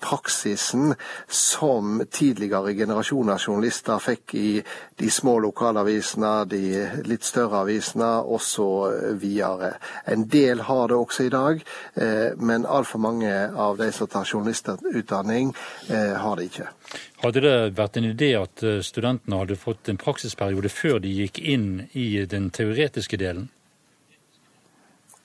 praksisen 0.00 0.94
som 1.28 2.02
tidligere 2.10 2.74
generasjoner 2.74 3.38
journalister 3.38 3.98
fikk 4.02 4.34
i 4.34 4.62
de 4.98 5.10
små 5.10 5.38
lokalavisene, 5.44 6.44
de 6.50 6.62
litt 7.08 7.26
større 7.26 7.62
avisene 7.64 8.10
osv. 8.22 9.24
En 10.04 10.26
del 10.28 10.64
har 10.68 10.88
det 10.88 10.98
også 10.98 11.28
i 11.28 11.32
dag, 11.34 11.62
eh, 11.94 12.36
men 12.36 12.66
altfor 12.66 13.02
mange 13.02 13.34
av 13.54 13.78
de 13.78 13.90
som 13.92 14.06
tar 14.06 14.24
journalistutdanning, 14.24 15.54
eh, 15.88 16.16
har 16.18 16.36
det 16.36 16.50
ikke. 16.50 16.68
Hadde 17.22 17.40
det 17.42 17.56
vært 17.76 17.96
en 17.98 18.10
idé 18.12 18.32
at 18.38 18.62
eh, 18.62 18.80
studentene 18.82 19.42
hadde 19.42 19.58
fått 19.58 19.88
en 19.88 20.00
praksisperiode 20.00 20.70
før 20.72 21.00
de 21.02 21.14
gikk 21.22 21.38
inn 21.38 21.88
i 21.92 22.24
den 22.26 22.50
teoretiske 22.50 23.18
delen? 23.18 23.48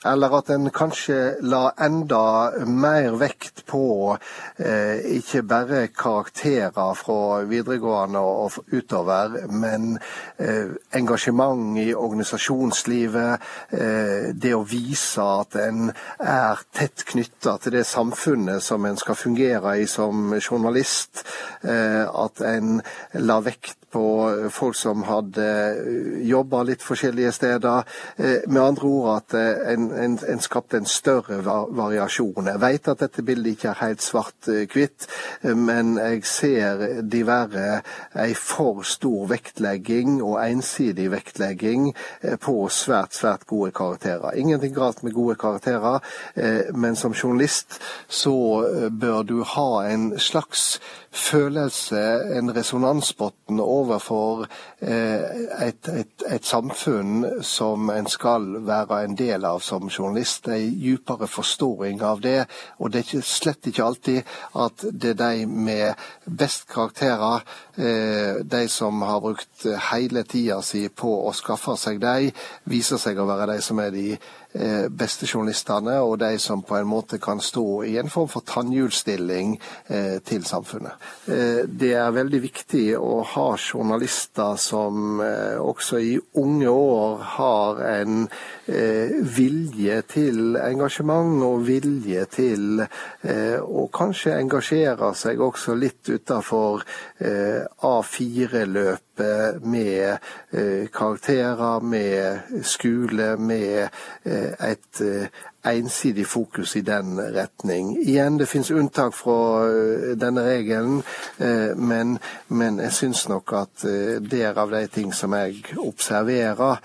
Eller 0.05 0.36
at 0.38 0.50
en 0.51 0.69
kanskje 0.74 1.17
la 1.41 1.72
enda 1.81 2.51
mer 2.67 3.15
vekt 3.22 3.63
på 3.69 4.17
eh, 4.57 5.00
ikke 5.17 5.43
bare 5.48 5.81
karakterer 5.95 6.98
fra 7.00 7.43
videregående 7.48 8.19
og 8.19 8.57
utover, 8.74 9.38
men 9.51 9.98
eh, 10.38 10.74
engasjement 10.95 11.77
i 11.79 11.93
organisasjonslivet. 11.95 13.48
Eh, 13.72 14.33
det 14.36 14.55
å 14.57 14.65
vise 14.67 15.24
at 15.24 15.55
en 15.62 15.93
er 16.19 16.65
tett 16.75 17.05
knytta 17.13 17.57
til 17.63 17.77
det 17.77 17.86
samfunnet 17.88 18.63
som 18.63 18.86
en 18.86 19.00
skal 19.00 19.19
fungere 19.19 19.77
i 19.79 19.88
som 19.88 20.36
journalist. 20.41 21.24
Eh, 21.63 22.03
at 22.03 22.43
en 22.43 22.81
la 23.24 23.39
vekt 23.43 23.77
på 23.93 24.03
folk 24.50 24.75
som 24.75 25.03
hadde 25.05 25.45
jobba 26.25 26.63
litt 26.65 26.83
forskjellige 26.83 27.33
steder. 27.38 27.89
Eh, 28.17 28.48
med 28.48 28.63
andre 28.63 28.89
ord 28.89 29.10
at 29.17 29.36
eh, 29.38 29.74
en 29.74 29.89
en, 29.97 30.17
en 30.29 30.43
skapte 30.43 30.77
en 30.77 30.89
større 30.89 31.39
variasjon. 31.43 32.50
Jeg 32.51 32.62
vet 32.62 32.89
at 32.91 33.03
dette 33.03 33.25
bildet 33.25 33.55
ikke 33.55 33.71
er 33.73 33.81
helt 33.81 34.03
svart-hvitt, 34.03 35.07
men 35.55 35.97
jeg 35.97 36.23
ser 36.27 36.83
diverre 37.01 37.81
ei 38.19 38.33
for 38.38 38.83
stor 38.88 39.27
vektlegging 39.31 40.19
og 40.23 40.39
ensidig 40.43 41.09
vektlegging 41.13 41.91
eh, 42.21 42.38
på 42.41 42.55
svært, 42.73 43.15
svært 43.15 43.47
gode 43.50 43.71
karakterer. 43.75 44.35
Ingenting 44.39 44.75
galt 44.75 45.03
med 45.03 45.15
gode 45.15 45.35
karakterer, 45.39 46.00
eh, 46.35 46.73
men 46.75 46.95
som 46.95 47.13
journalist 47.13 47.79
så 48.07 48.35
eh, 48.67 48.89
bør 48.89 49.23
du 49.23 49.38
ha 49.55 49.69
en 49.89 50.13
slags 50.19 50.79
følelse, 51.13 52.01
en 52.38 52.50
resonansbunn 52.55 53.60
overfor 53.62 54.48
et, 54.82 55.88
et, 55.88 56.24
et 56.25 56.46
samfunn 56.46 57.41
som 57.46 57.89
en 57.93 58.10
skal 58.10 58.48
være 58.65 59.03
en 59.05 59.15
del 59.17 59.46
av 59.46 59.62
som 59.63 59.89
journalist 59.89 60.50
en 60.50 60.74
djupere 60.82 61.29
forståing 61.29 62.01
av 62.03 62.24
det. 62.24 62.46
Og 62.79 62.91
det 62.91 63.00
er 63.00 63.08
ikke, 63.08 63.27
slett 63.27 63.70
ikke 63.70 63.86
alltid 63.86 64.34
at 64.60 64.86
det 64.91 65.13
er 65.13 65.20
de 65.22 65.46
med 65.46 66.05
best 66.25 66.67
karakterer, 66.72 67.46
eh, 67.77 68.41
de 68.43 68.63
som 68.70 69.01
har 69.05 69.22
brukt 69.24 69.67
hele 69.91 70.24
tida 70.24 70.62
si 70.65 70.88
på 70.89 71.13
å 71.27 71.34
skaffe 71.38 71.77
seg 71.79 72.01
de, 72.03 72.32
viser 72.70 73.01
seg 73.01 73.20
å 73.20 73.29
være 73.29 73.53
de 73.53 73.62
som 73.62 73.79
er 73.84 73.93
de 73.93 74.08
Eh, 74.17 74.42
beste 74.53 75.25
journalistene, 75.25 75.95
og 76.05 76.19
de 76.22 76.38
som 76.39 76.62
på 76.62 76.77
en 76.77 76.88
måte 76.88 77.17
kan 77.22 77.41
stå 77.41 77.83
i 77.89 77.98
en 77.98 78.10
form 78.10 78.29
for 78.29 78.45
tannhjulsstilling 78.45 79.55
eh, 79.88 80.19
til 80.25 80.45
samfunnet. 80.45 80.93
Eh, 81.25 81.63
det 81.65 81.93
er 81.98 82.13
veldig 82.13 82.41
viktig 82.43 82.86
å 83.00 83.24
ha 83.33 83.48
journalister 83.57 84.55
som 84.62 85.19
også 85.24 86.00
i 86.01 86.13
unge 86.39 86.69
år 86.69 87.22
har 87.38 87.81
en 87.88 88.27
vilje 89.36 89.98
til 90.12 90.57
engasjement 90.57 91.43
og 91.43 91.65
vilje 91.67 92.25
til 92.31 92.83
å 92.83 93.86
kanskje 93.93 94.38
engasjere 94.38 95.12
seg 95.17 95.41
også 95.43 95.75
litt 95.77 96.10
utafor 96.13 96.83
A4-løp 97.19 99.12
med 99.62 100.17
eh, 100.51 100.88
karakterer, 100.93 101.79
med 101.79 102.39
skole, 102.63 103.38
med 103.38 103.89
eh, 104.25 104.70
et 104.72 105.01
eh, 105.01 105.27
ensidig 105.65 106.27
fokus 106.27 106.75
i 106.75 106.82
den 106.82 107.20
retning. 107.20 107.98
Igjen, 108.01 108.38
det 108.39 108.48
finnes 108.48 108.72
unntak 108.72 109.13
fra 109.15 109.70
denne 110.20 110.43
regelen, 110.43 110.98
men, 111.77 112.17
men 112.48 112.79
jeg 112.84 112.91
syns 112.91 113.29
nok 113.32 113.53
at 113.55 113.86
det 114.20 114.41
er 114.43 114.60
av 114.60 114.75
de 114.75 114.82
ting 114.91 115.13
som 115.15 115.32
jeg 115.39 115.63
observerer 115.79 116.84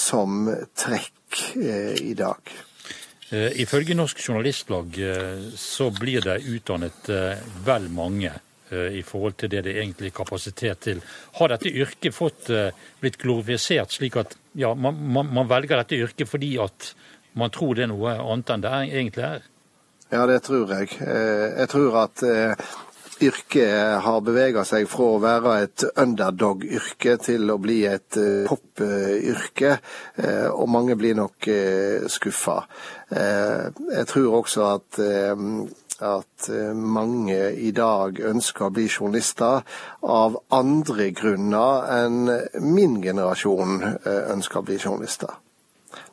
som 0.00 0.48
trekk 0.72 1.42
i 2.00 2.14
dag. 2.16 2.54
Ifølge 3.60 3.94
Norsk 3.94 4.24
Journalistlag 4.24 4.96
så 5.60 5.90
blir 5.92 6.24
det 6.24 6.40
utdannet 6.48 7.12
vel 7.66 7.92
mange 7.92 8.32
i 8.72 9.02
forhold 9.02 9.36
til 9.36 9.50
det 9.52 9.64
det 9.66 9.76
egentlig 9.76 10.10
er 10.10 10.16
kapasitet 10.16 10.80
til. 10.86 11.02
Har 11.38 11.52
dette 11.52 11.72
yrket 11.72 12.14
fått 12.16 12.50
eh, 12.50 12.72
blitt 13.00 13.18
glorifisert 13.20 13.92
slik 13.92 14.16
at 14.20 14.36
ja, 14.56 14.72
man, 14.74 14.96
man, 14.96 15.28
man, 15.34 15.50
velger 15.50 15.82
dette 15.82 16.00
yrket 16.00 16.30
fordi 16.30 16.54
at 16.62 16.94
man 17.38 17.52
tror 17.54 17.74
det 17.74 17.84
er 17.84 17.92
noe 17.92 18.16
annet 18.16 18.54
enn 18.54 18.64
det 18.64 18.72
egentlig 18.86 19.28
er? 19.28 19.46
Ja, 20.14 20.24
det 20.30 20.42
tror 20.46 20.72
jeg. 20.72 20.90
Eh, 21.02 21.46
jeg 21.60 21.70
tror 21.74 22.00
at 22.06 22.24
yrket 23.24 24.02
har 24.04 24.24
bevega 24.26 24.64
seg 24.66 24.88
fra 24.90 25.06
å 25.12 25.20
være 25.22 25.54
et 25.64 25.84
underdog-yrke 26.02 27.14
til 27.22 27.52
å 27.52 27.60
bli 27.62 27.84
et 27.86 28.18
pop-yrke, 28.48 29.76
og 30.50 30.66
mange 30.68 30.96
blir 30.98 31.14
nok 31.16 31.46
skuffa. 32.10 32.56
Jeg 33.14 34.08
tror 34.10 34.40
også 34.40 34.66
at 34.66 34.98
at 36.02 36.48
eh, 36.48 36.72
mange 36.74 37.52
i 37.54 37.70
dag 37.76 38.18
ønsker 38.18 38.66
å 38.66 38.74
bli 38.74 38.88
journalister 38.88 39.62
av 40.02 40.38
andre 40.54 41.10
grunner 41.14 41.86
enn 42.00 42.30
min 42.64 43.00
generasjon 43.04 43.82
eh, 43.84 44.22
ønsker 44.34 44.62
å 44.62 44.66
bli 44.66 44.78
journalister. 44.80 45.43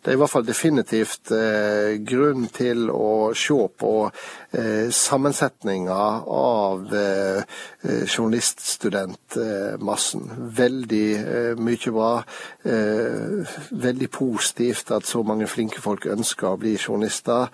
Det 0.01 0.09
er 0.09 0.15
i 0.15 0.17
hvert 0.17 0.33
fall 0.33 0.47
definitivt 0.47 1.31
eh, 1.35 1.99
grunn 2.01 2.47
til 2.53 2.89
å 2.89 3.33
se 3.37 3.67
på 3.77 4.09
eh, 4.09 4.89
sammensetninga 4.89 6.23
av 6.35 6.93
eh, 6.97 7.43
eh 7.85 8.05
journaliststudentmassen. 8.05 10.21
Veldig 10.57 11.15
eh, 11.19 11.55
mye 11.57 11.91
bra. 11.93 12.23
Eh, 12.65 13.45
veldig 13.71 14.09
positivt 14.09 14.91
at 14.91 15.05
så 15.05 15.23
mange 15.23 15.47
flinke 15.47 15.81
folk 15.81 16.05
ønsker 16.09 16.47
å 16.49 16.57
bli 16.61 16.77
journalister. 16.77 17.47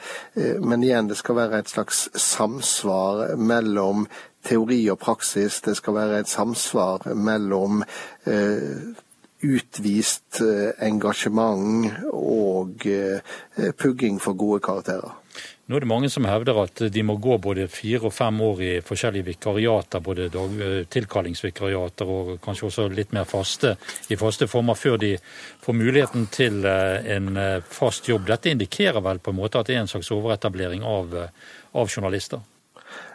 men 0.61 0.83
igjen, 0.83 1.07
det 1.07 1.17
skal 1.17 1.35
være 1.35 1.57
et 1.59 1.69
slags 1.69 2.09
samsvar 2.13 3.35
mellom 3.37 4.07
teori 4.43 4.89
og 4.91 4.99
praksis. 4.99 5.61
Det 5.61 5.77
skal 5.77 5.93
være 5.93 6.19
et 6.19 6.29
samsvar 6.29 7.13
mellom 7.13 7.83
utvist 9.45 10.41
eh, 10.41 10.73
engasjement 10.87 11.91
og 12.13 12.87
eh, 12.89 13.21
pugging 13.77 14.17
for 14.21 14.37
gode 14.37 14.63
karakterer. 14.65 15.13
Nå 15.67 15.75
er 15.75 15.83
det 15.83 15.89
mange 15.91 16.09
som 16.09 16.25
hevder 16.25 16.61
at 16.63 16.81
de 16.93 17.03
må 17.03 17.17
gå 17.21 17.35
både 17.43 17.67
fire 17.69 18.07
og 18.07 18.15
fem 18.15 18.39
år 18.41 18.61
i 18.63 18.71
forskjellige 18.87 19.27
vikariater, 19.27 20.01
både 20.01 20.29
eh, 20.31 20.79
tilkallingsvikariater 20.89 22.09
og 22.09 22.33
kanskje 22.41 22.69
også 22.71 22.87
litt 22.89 23.13
mer 23.13 23.29
faste 23.29 23.75
i 24.09 24.17
faste 24.17 24.49
former, 24.49 24.79
før 24.79 24.97
de 25.03 25.13
får 25.61 25.77
muligheten 25.77 26.29
til 26.33 26.65
en 26.65 27.33
fast 27.69 28.09
jobb. 28.09 28.25
Dette 28.31 28.55
indikerer 28.55 29.03
vel 29.05 29.21
på 29.21 29.35
en 29.35 29.41
måte 29.43 29.61
at 29.61 29.69
det 29.69 29.77
er 29.77 29.85
en 29.85 29.91
slags 29.91 30.13
overetablering 30.15 30.85
av, 30.87 31.13
av 31.77 31.91
journalister? 31.91 32.41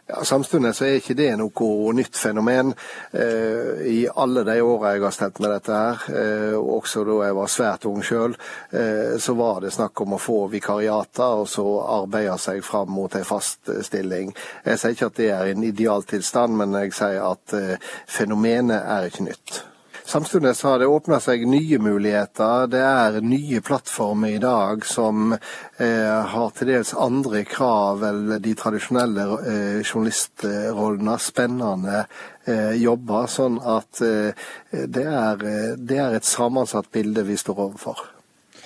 Ja, 0.07 0.25
samfunnet 0.25 0.77
så 0.77 0.85
er 0.85 0.97
ikke 0.99 1.15
det 1.15 1.29
noe 1.39 1.93
nytt 1.95 2.17
fenomen. 2.19 2.73
Eh, 3.15 3.85
I 3.87 3.99
alle 4.11 4.43
de 4.45 4.57
åra 4.61 4.97
jeg 4.97 5.05
har 5.05 5.15
stelt 5.15 5.39
med 5.39 5.55
dette 5.55 5.79
her, 5.79 6.03
eh, 6.11 6.57
også 6.59 7.05
da 7.07 7.21
jeg 7.23 7.37
var 7.39 7.53
svært 7.55 7.87
ung 7.87 8.03
sjøl, 8.03 8.35
eh, 8.75 9.15
så 9.23 9.37
var 9.39 9.63
det 9.63 9.73
snakk 9.73 10.03
om 10.03 10.17
å 10.17 10.21
få 10.21 10.41
vikariater 10.51 11.43
og 11.45 11.49
så 11.49 11.67
arbeide 12.03 12.35
seg 12.43 12.65
fram 12.67 12.91
mot 12.91 13.15
en 13.15 13.25
fast 13.25 13.71
stilling. 13.87 14.35
Jeg 14.67 14.79
sier 14.79 14.97
ikke 14.97 15.13
at 15.13 15.21
det 15.23 15.31
er 15.31 15.53
en 15.53 15.69
idealtilstand, 15.71 16.57
men 16.59 16.75
jeg 16.83 16.99
sier 16.99 17.23
at 17.31 17.79
fenomenet 18.11 18.83
er 18.83 19.07
ikke 19.07 19.31
nytt. 19.31 19.63
Samtidig 20.05 20.55
har 20.63 20.79
det 20.79 20.87
åpna 20.87 21.21
seg 21.21 21.45
nye 21.47 21.79
muligheter. 21.79 22.67
Det 22.67 22.81
er 22.83 23.21
nye 23.23 23.61
plattformer 23.63 24.35
i 24.35 24.41
dag 24.43 24.87
som 24.87 25.33
eh, 25.33 26.23
har 26.35 26.51
til 26.57 26.73
dels 26.73 26.93
andre 26.95 27.45
krav 27.47 28.03
enn 28.09 28.33
de 28.43 28.55
tradisjonelle 28.59 29.27
eh, 29.41 29.79
journalistrollene. 29.87 31.19
Spennende 31.23 32.01
eh, 32.47 32.75
jobber. 32.83 33.29
Sånn 33.31 33.61
at 33.63 34.03
eh, 34.03 34.49
det, 34.73 35.07
er, 35.07 35.47
det 35.79 36.01
er 36.03 36.19
et 36.19 36.27
sammensatt 36.27 36.91
bilde 36.93 37.25
vi 37.29 37.39
står 37.39 37.63
overfor. 37.69 38.03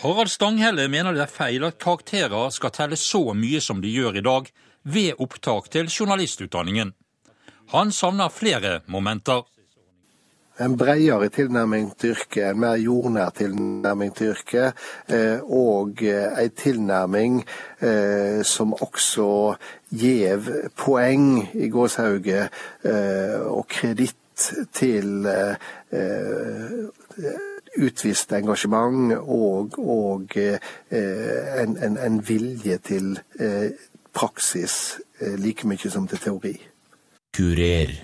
Harald 0.01 0.33
Stanghelle 0.33 0.89
mener 0.93 1.17
det 1.17 1.25
er 1.25 1.33
feil 1.33 1.65
at 1.69 1.81
karakterer 1.81 2.51
skal 2.53 2.73
telle 2.73 2.97
så 3.01 3.31
mye 3.37 3.61
som 3.65 3.81
de 3.85 3.93
gjør 3.93 4.19
i 4.21 4.25
dag 4.25 4.49
ved 4.87 5.21
opptak 5.23 5.69
til 5.73 5.89
journalistutdanningen. 5.91 6.93
Han 7.73 7.93
savner 7.93 8.31
flere 8.31 8.81
momenter 8.87 9.45
en 10.61 10.77
bredere 10.77 11.29
tilnærming 11.29 11.91
til 11.99 12.15
yrket, 12.15 12.51
en 12.51 12.61
mer 12.61 12.77
jordnær 12.81 13.31
tilnærming 13.37 14.15
til 14.17 14.33
yrket, 14.33 14.73
eh, 15.09 15.41
og 15.43 16.03
eh, 16.03 16.45
en 16.45 16.51
tilnærming 16.57 17.45
eh, 17.81 18.45
som 18.45 18.73
også 18.73 19.55
gjev 19.91 20.49
poeng 20.77 21.49
i 21.55 21.69
gåshauget 21.71 22.49
og 23.47 23.67
kreditt 23.69 24.51
til 24.75 25.29
utvist 27.79 28.33
engasjement 28.33 29.15
og, 29.17 29.79
og 29.79 30.37
en, 30.37 31.77
en, 31.77 31.97
en, 31.97 32.19
vilje 32.29 32.79
til 32.79 33.15
praksis 34.13 34.99
like 35.39 35.69
mye 35.69 35.91
som 35.91 36.09
til 36.09 36.19
teori. 36.19 36.57
Kurer, 37.37 37.95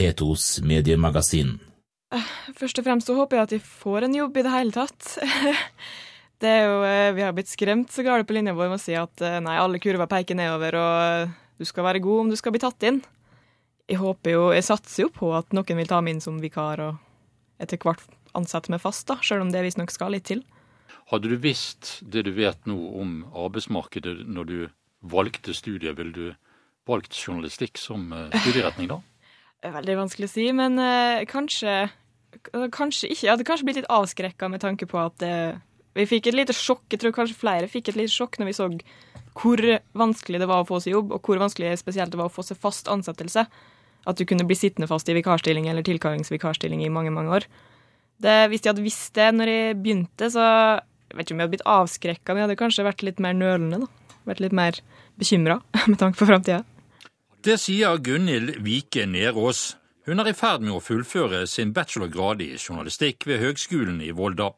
P2s 0.00 0.60
mediemagasin. 0.66 1.67
Først 2.56 2.78
og 2.80 2.86
fremst 2.86 3.08
så 3.10 3.16
håper 3.18 3.36
jeg 3.36 3.46
at 3.46 3.52
de 3.52 3.58
får 3.60 4.06
en 4.06 4.14
jobb 4.16 4.38
i 4.40 4.44
det 4.46 4.52
hele 4.52 4.72
tatt. 4.72 5.10
det 6.42 6.48
er 6.48 6.62
jo, 6.64 6.78
eh, 6.88 7.10
Vi 7.16 7.24
har 7.24 7.34
blitt 7.36 7.50
skremt 7.50 7.92
så 7.92 8.04
galt 8.06 8.28
på 8.28 8.36
linja 8.36 8.56
vår 8.56 8.70
med 8.72 8.80
å 8.80 8.82
si 8.82 8.96
at 8.96 9.24
eh, 9.24 9.40
nei, 9.44 9.58
alle 9.60 9.80
kurver 9.82 10.08
peker 10.10 10.38
nedover, 10.38 10.78
og 10.80 11.60
du 11.60 11.68
skal 11.68 11.88
være 11.90 12.02
god 12.04 12.24
om 12.24 12.32
du 12.32 12.38
skal 12.40 12.54
bli 12.54 12.62
tatt 12.64 12.88
inn. 12.88 13.02
Jeg 13.88 14.00
håper 14.00 14.34
jo, 14.36 14.46
jeg 14.56 14.64
satser 14.66 15.06
jo 15.06 15.12
på 15.12 15.32
at 15.36 15.52
noen 15.56 15.80
vil 15.80 15.90
ta 15.90 16.00
meg 16.04 16.16
inn 16.16 16.24
som 16.24 16.40
vikar 16.40 16.80
og 16.84 17.04
etter 17.60 17.80
hvert 17.82 18.04
ansette 18.36 18.72
meg 18.72 18.82
fast, 18.82 19.06
da, 19.08 19.18
selv 19.24 19.44
om 19.44 19.52
det 19.52 19.64
visstnok 19.64 19.92
skal 19.92 20.12
litt 20.14 20.28
til. 20.28 20.44
Hadde 21.08 21.30
du 21.32 21.38
visst 21.40 21.98
det 22.04 22.26
du 22.28 22.34
vet 22.36 22.68
nå 22.68 22.76
om 23.00 23.22
arbeidsmarkedet 23.32 24.20
når 24.28 24.48
du 24.48 24.58
valgte 25.00 25.54
studiet, 25.56 25.96
ville 25.96 26.12
du 26.12 26.26
valgt 26.88 27.16
journalistikk 27.16 27.80
som 27.80 28.12
eh, 28.12 28.32
studieretning 28.44 28.92
da? 28.92 29.00
Veldig 29.66 29.96
vanskelig 29.98 30.28
å 30.28 30.30
si, 30.30 30.44
men 30.54 30.78
uh, 30.78 31.24
kanskje, 31.26 31.88
kanskje 32.74 33.10
ikke. 33.10 33.24
Jeg 33.24 33.32
hadde 33.32 33.46
kanskje 33.48 33.66
blitt 33.66 33.80
litt 33.80 33.90
avskrekka 33.90 34.50
med 34.52 34.62
tanke 34.62 34.86
på 34.90 35.00
at 35.02 35.24
uh, 35.26 35.58
vi 35.98 36.06
fikk 36.06 36.30
et 36.30 36.38
lite 36.38 36.54
sjokk. 36.54 36.84
Jeg 36.92 37.02
tror 37.02 37.16
kanskje 37.16 37.40
flere 37.40 37.70
fikk 37.70 37.90
et 37.90 37.98
lite 37.98 38.14
sjokk 38.14 38.38
når 38.38 38.52
vi 38.52 38.58
så 38.58 38.68
hvor 39.38 39.62
vanskelig 39.98 40.40
det 40.42 40.48
var 40.50 40.62
å 40.62 40.66
få 40.66 40.80
seg 40.82 40.96
jobb, 40.96 41.12
og 41.14 41.26
hvor 41.26 41.38
vanskelig 41.38 41.76
spesielt 41.78 42.10
det 42.10 42.18
var 42.18 42.30
å 42.30 42.34
få 42.34 42.42
seg 42.46 42.58
fast 42.58 42.90
ansettelse. 42.90 43.44
At 44.08 44.18
du 44.18 44.24
kunne 44.26 44.46
bli 44.46 44.56
sittende 44.58 44.88
fast 44.90 45.10
i 45.10 45.14
vikarstilling 45.14 45.68
eller 45.70 45.86
tilkallingsvikarstilling 45.86 46.82
i 46.82 46.90
mange, 46.92 47.12
mange 47.14 47.34
år. 47.40 47.46
Det, 48.18 48.34
hvis 48.50 48.64
de 48.64 48.72
hadde 48.72 48.86
visst 48.86 49.12
det 49.14 49.28
når 49.34 49.52
jeg 49.52 49.76
begynte, 49.78 50.30
så 50.34 50.42
jeg 50.42 51.18
vet 51.18 51.26
ikke 51.26 51.36
om 51.36 51.42
jeg 51.42 51.46
hadde 51.46 51.54
blitt 51.54 51.68
avskrekka, 51.74 52.32
men 52.32 52.42
jeg 52.42 52.48
hadde 52.48 52.60
kanskje 52.62 52.86
vært 52.88 53.04
litt 53.06 53.22
mer 53.22 53.36
nølende. 53.38 53.84
da. 53.84 54.18
Vært 54.28 54.42
litt 54.44 54.56
mer 54.56 54.80
bekymra 55.20 55.60
med 55.90 55.98
tanke 56.00 56.18
på 56.18 56.28
framtida. 56.28 56.64
Det 57.38 57.54
sier 57.62 58.00
Gunhild 58.02 58.56
Vike 58.66 59.04
Nerås. 59.06 59.76
Hun 60.08 60.18
er 60.18 60.26
i 60.26 60.34
ferd 60.34 60.64
med 60.64 60.74
å 60.74 60.80
fullføre 60.82 61.44
sin 61.46 61.70
bachelorgrad 61.70 62.40
i 62.42 62.56
journalistikk 62.56 63.28
ved 63.30 63.38
Høgskolen 63.38 64.00
i 64.02 64.08
Volda. 64.10 64.48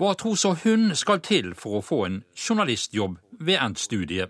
Hva 0.00 0.14
tror 0.16 0.38
så 0.40 0.54
hun 0.62 0.94
skal 0.96 1.20
til 1.20 1.50
for 1.58 1.76
å 1.76 1.82
få 1.84 1.98
en 2.06 2.16
journalistjobb 2.32 3.18
ved 3.44 3.60
endt 3.60 3.82
studie? 3.82 4.24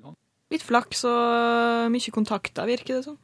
Litt 0.50 0.64
flaks 0.66 1.04
og 1.06 1.92
mye 1.94 2.14
kontakter, 2.16 2.66
virker 2.66 2.96
det 2.96 3.04
som. 3.06 3.20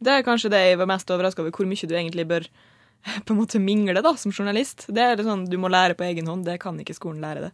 Det 0.00 0.14
er 0.14 0.24
kanskje 0.24 0.52
det 0.54 0.62
jeg 0.64 0.80
var 0.80 0.88
mest 0.88 1.12
overraska 1.12 1.44
over, 1.44 1.52
hvor 1.52 1.68
mye 1.68 1.90
du 1.90 1.92
egentlig 1.92 2.24
bør 2.30 2.48
på 3.26 3.36
en 3.36 3.40
måte 3.42 3.60
mingle 3.60 4.00
da, 4.00 4.14
som 4.16 4.32
journalist. 4.32 4.86
Det 4.88 5.04
er 5.10 5.24
sånn 5.28 5.44
du 5.50 5.58
må 5.60 5.68
lære 5.68 5.98
på 5.98 6.08
egen 6.08 6.32
hånd, 6.32 6.48
det 6.48 6.56
kan 6.64 6.80
ikke 6.80 6.96
skolen 6.96 7.20
lære 7.20 7.50
det. 7.50 7.52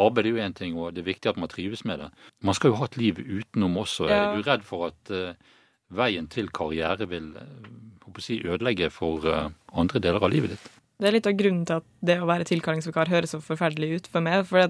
Arbeid 0.00 0.26
er 0.26 0.34
jo 0.34 0.42
én 0.42 0.58
ting, 0.58 0.74
og 0.74 0.98
det 0.98 1.04
er 1.04 1.12
viktig 1.12 1.30
at 1.30 1.38
man 1.38 1.50
trives 1.52 1.86
med 1.86 2.02
det. 2.02 2.10
Man 2.42 2.58
skal 2.58 2.74
jo 2.74 2.82
ha 2.82 2.90
et 2.90 2.98
liv 2.98 3.22
utenom 3.22 3.78
også. 3.84 4.10
Ja. 4.10 4.20
Er 4.32 4.34
du 4.34 4.50
redd 4.50 4.66
for 4.66 4.88
at 4.90 5.14
uh, 5.14 5.56
veien 5.90 6.28
til 6.30 6.50
karriere 6.54 7.08
vil 7.10 7.32
eh, 7.38 8.20
si, 8.22 8.40
ødelegge 8.44 8.90
for 8.94 9.26
eh, 9.28 9.50
andre 9.72 10.02
deler 10.02 10.22
av 10.22 10.32
livet 10.32 10.54
ditt. 10.54 10.70
Det 11.00 11.08
er 11.08 11.16
litt 11.16 11.28
av 11.28 11.36
grunnen 11.38 11.66
til 11.68 11.80
at 11.80 11.86
det 12.04 12.18
å 12.20 12.28
være 12.28 12.46
tilkallingsvikar 12.48 13.08
høres 13.08 13.32
så 13.32 13.40
forferdelig 13.40 13.94
ut 13.96 14.10
for 14.12 14.24
meg. 14.24 14.44
For 14.48 14.68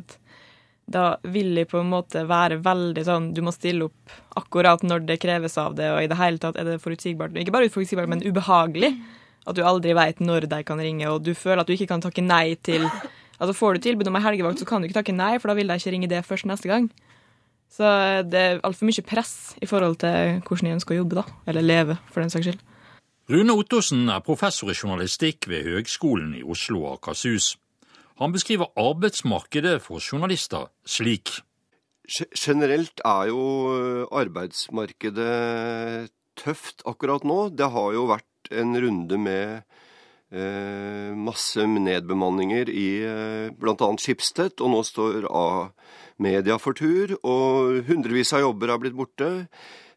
da 0.90 1.04
vil 1.26 1.58
jeg 1.58 1.70
på 1.70 1.80
en 1.80 1.90
måte 1.90 2.24
være 2.26 2.60
veldig 2.64 3.02
sånn 3.06 3.28
Du 3.34 3.42
må 3.46 3.52
stille 3.54 3.86
opp 3.86 4.14
akkurat 4.38 4.82
når 4.86 5.04
det 5.06 5.20
kreves 5.22 5.56
av 5.60 5.76
det, 5.78 5.90
og 5.94 6.02
i 6.02 6.10
det 6.10 6.18
hele 6.18 6.42
tatt 6.42 6.58
er 6.58 6.66
det 6.66 6.82
forutsigbart. 6.82 7.34
Ikke 7.38 7.54
bare 7.54 7.70
uforutsigbart, 7.70 8.10
men 8.10 8.24
ubehagelig. 8.26 8.94
At 9.48 9.56
du 9.56 9.64
aldri 9.64 9.94
veit 9.96 10.20
når 10.22 10.46
de 10.50 10.60
kan 10.66 10.82
ringe, 10.82 11.08
og 11.10 11.24
du 11.24 11.32
føler 11.34 11.62
at 11.62 11.70
du 11.70 11.74
ikke 11.74 11.88
kan 11.90 12.04
takke 12.04 12.24
nei 12.24 12.54
til 12.62 12.86
Altså 13.40 13.54
Får 13.56 13.78
du 13.78 13.86
tilbud 13.86 14.08
om 14.10 14.18
ei 14.18 14.20
helgevakt, 14.20 14.60
så 14.60 14.66
kan 14.68 14.82
du 14.82 14.86
ikke 14.86 14.98
takke 14.98 15.14
nei, 15.16 15.38
for 15.40 15.48
da 15.48 15.54
vil 15.56 15.70
de 15.70 15.78
ikke 15.80 15.92
ringe 15.94 16.10
det 16.12 16.18
først 16.28 16.44
neste 16.44 16.68
gang. 16.68 16.90
Så 17.70 17.86
det 18.26 18.40
er 18.40 18.60
altfor 18.66 18.88
mye 18.88 19.04
press 19.06 19.54
i 19.62 19.68
forhold 19.70 20.00
til 20.02 20.40
hvordan 20.42 20.66
jeg 20.68 20.78
ønsker 20.80 20.96
å 20.96 21.00
jobbe, 21.00 21.20
da. 21.20 21.24
Eller 21.50 21.64
leve, 21.64 21.96
for 22.10 22.22
den 22.22 22.32
saks 22.32 22.48
skyld. 22.48 22.64
Rune 23.30 23.54
Ottosen 23.54 24.08
er 24.10 24.24
professor 24.26 24.72
i 24.72 24.74
journalistikk 24.74 25.46
ved 25.50 25.68
Høgskolen 25.70 26.32
i 26.34 26.42
Oslo 26.42 26.82
og 26.82 26.96
Akershus. 26.96 27.52
Han 28.18 28.34
beskriver 28.34 28.72
arbeidsmarkedet 28.76 29.78
for 29.84 30.02
journalister 30.02 30.66
slik. 30.82 31.30
Generelt 32.10 33.00
er 33.06 33.30
jo 33.30 33.44
arbeidsmarkedet 34.18 36.10
tøft 36.40 36.82
akkurat 36.90 37.22
nå. 37.24 37.48
Det 37.54 37.70
har 37.70 37.94
jo 37.94 38.08
vært 38.10 38.50
en 38.50 38.74
runde 38.82 39.18
med 39.20 39.62
eh, 40.34 41.14
masse 41.14 41.64
nedbemanninger 41.70 42.72
i 42.72 42.88
eh, 43.06 43.54
bl.a. 43.54 43.90
Skipstedt, 44.02 44.58
og 44.60 44.74
nå 44.74 44.82
står 44.90 45.30
A 45.30 45.46
media 46.22 46.56
for 46.60 46.76
tur, 46.76 47.16
og 47.24 47.84
hundrevis 47.88 48.32
av 48.36 48.44
jobber 48.44 48.74
har 48.74 48.80
blitt 48.82 48.96
borte. 48.98 49.30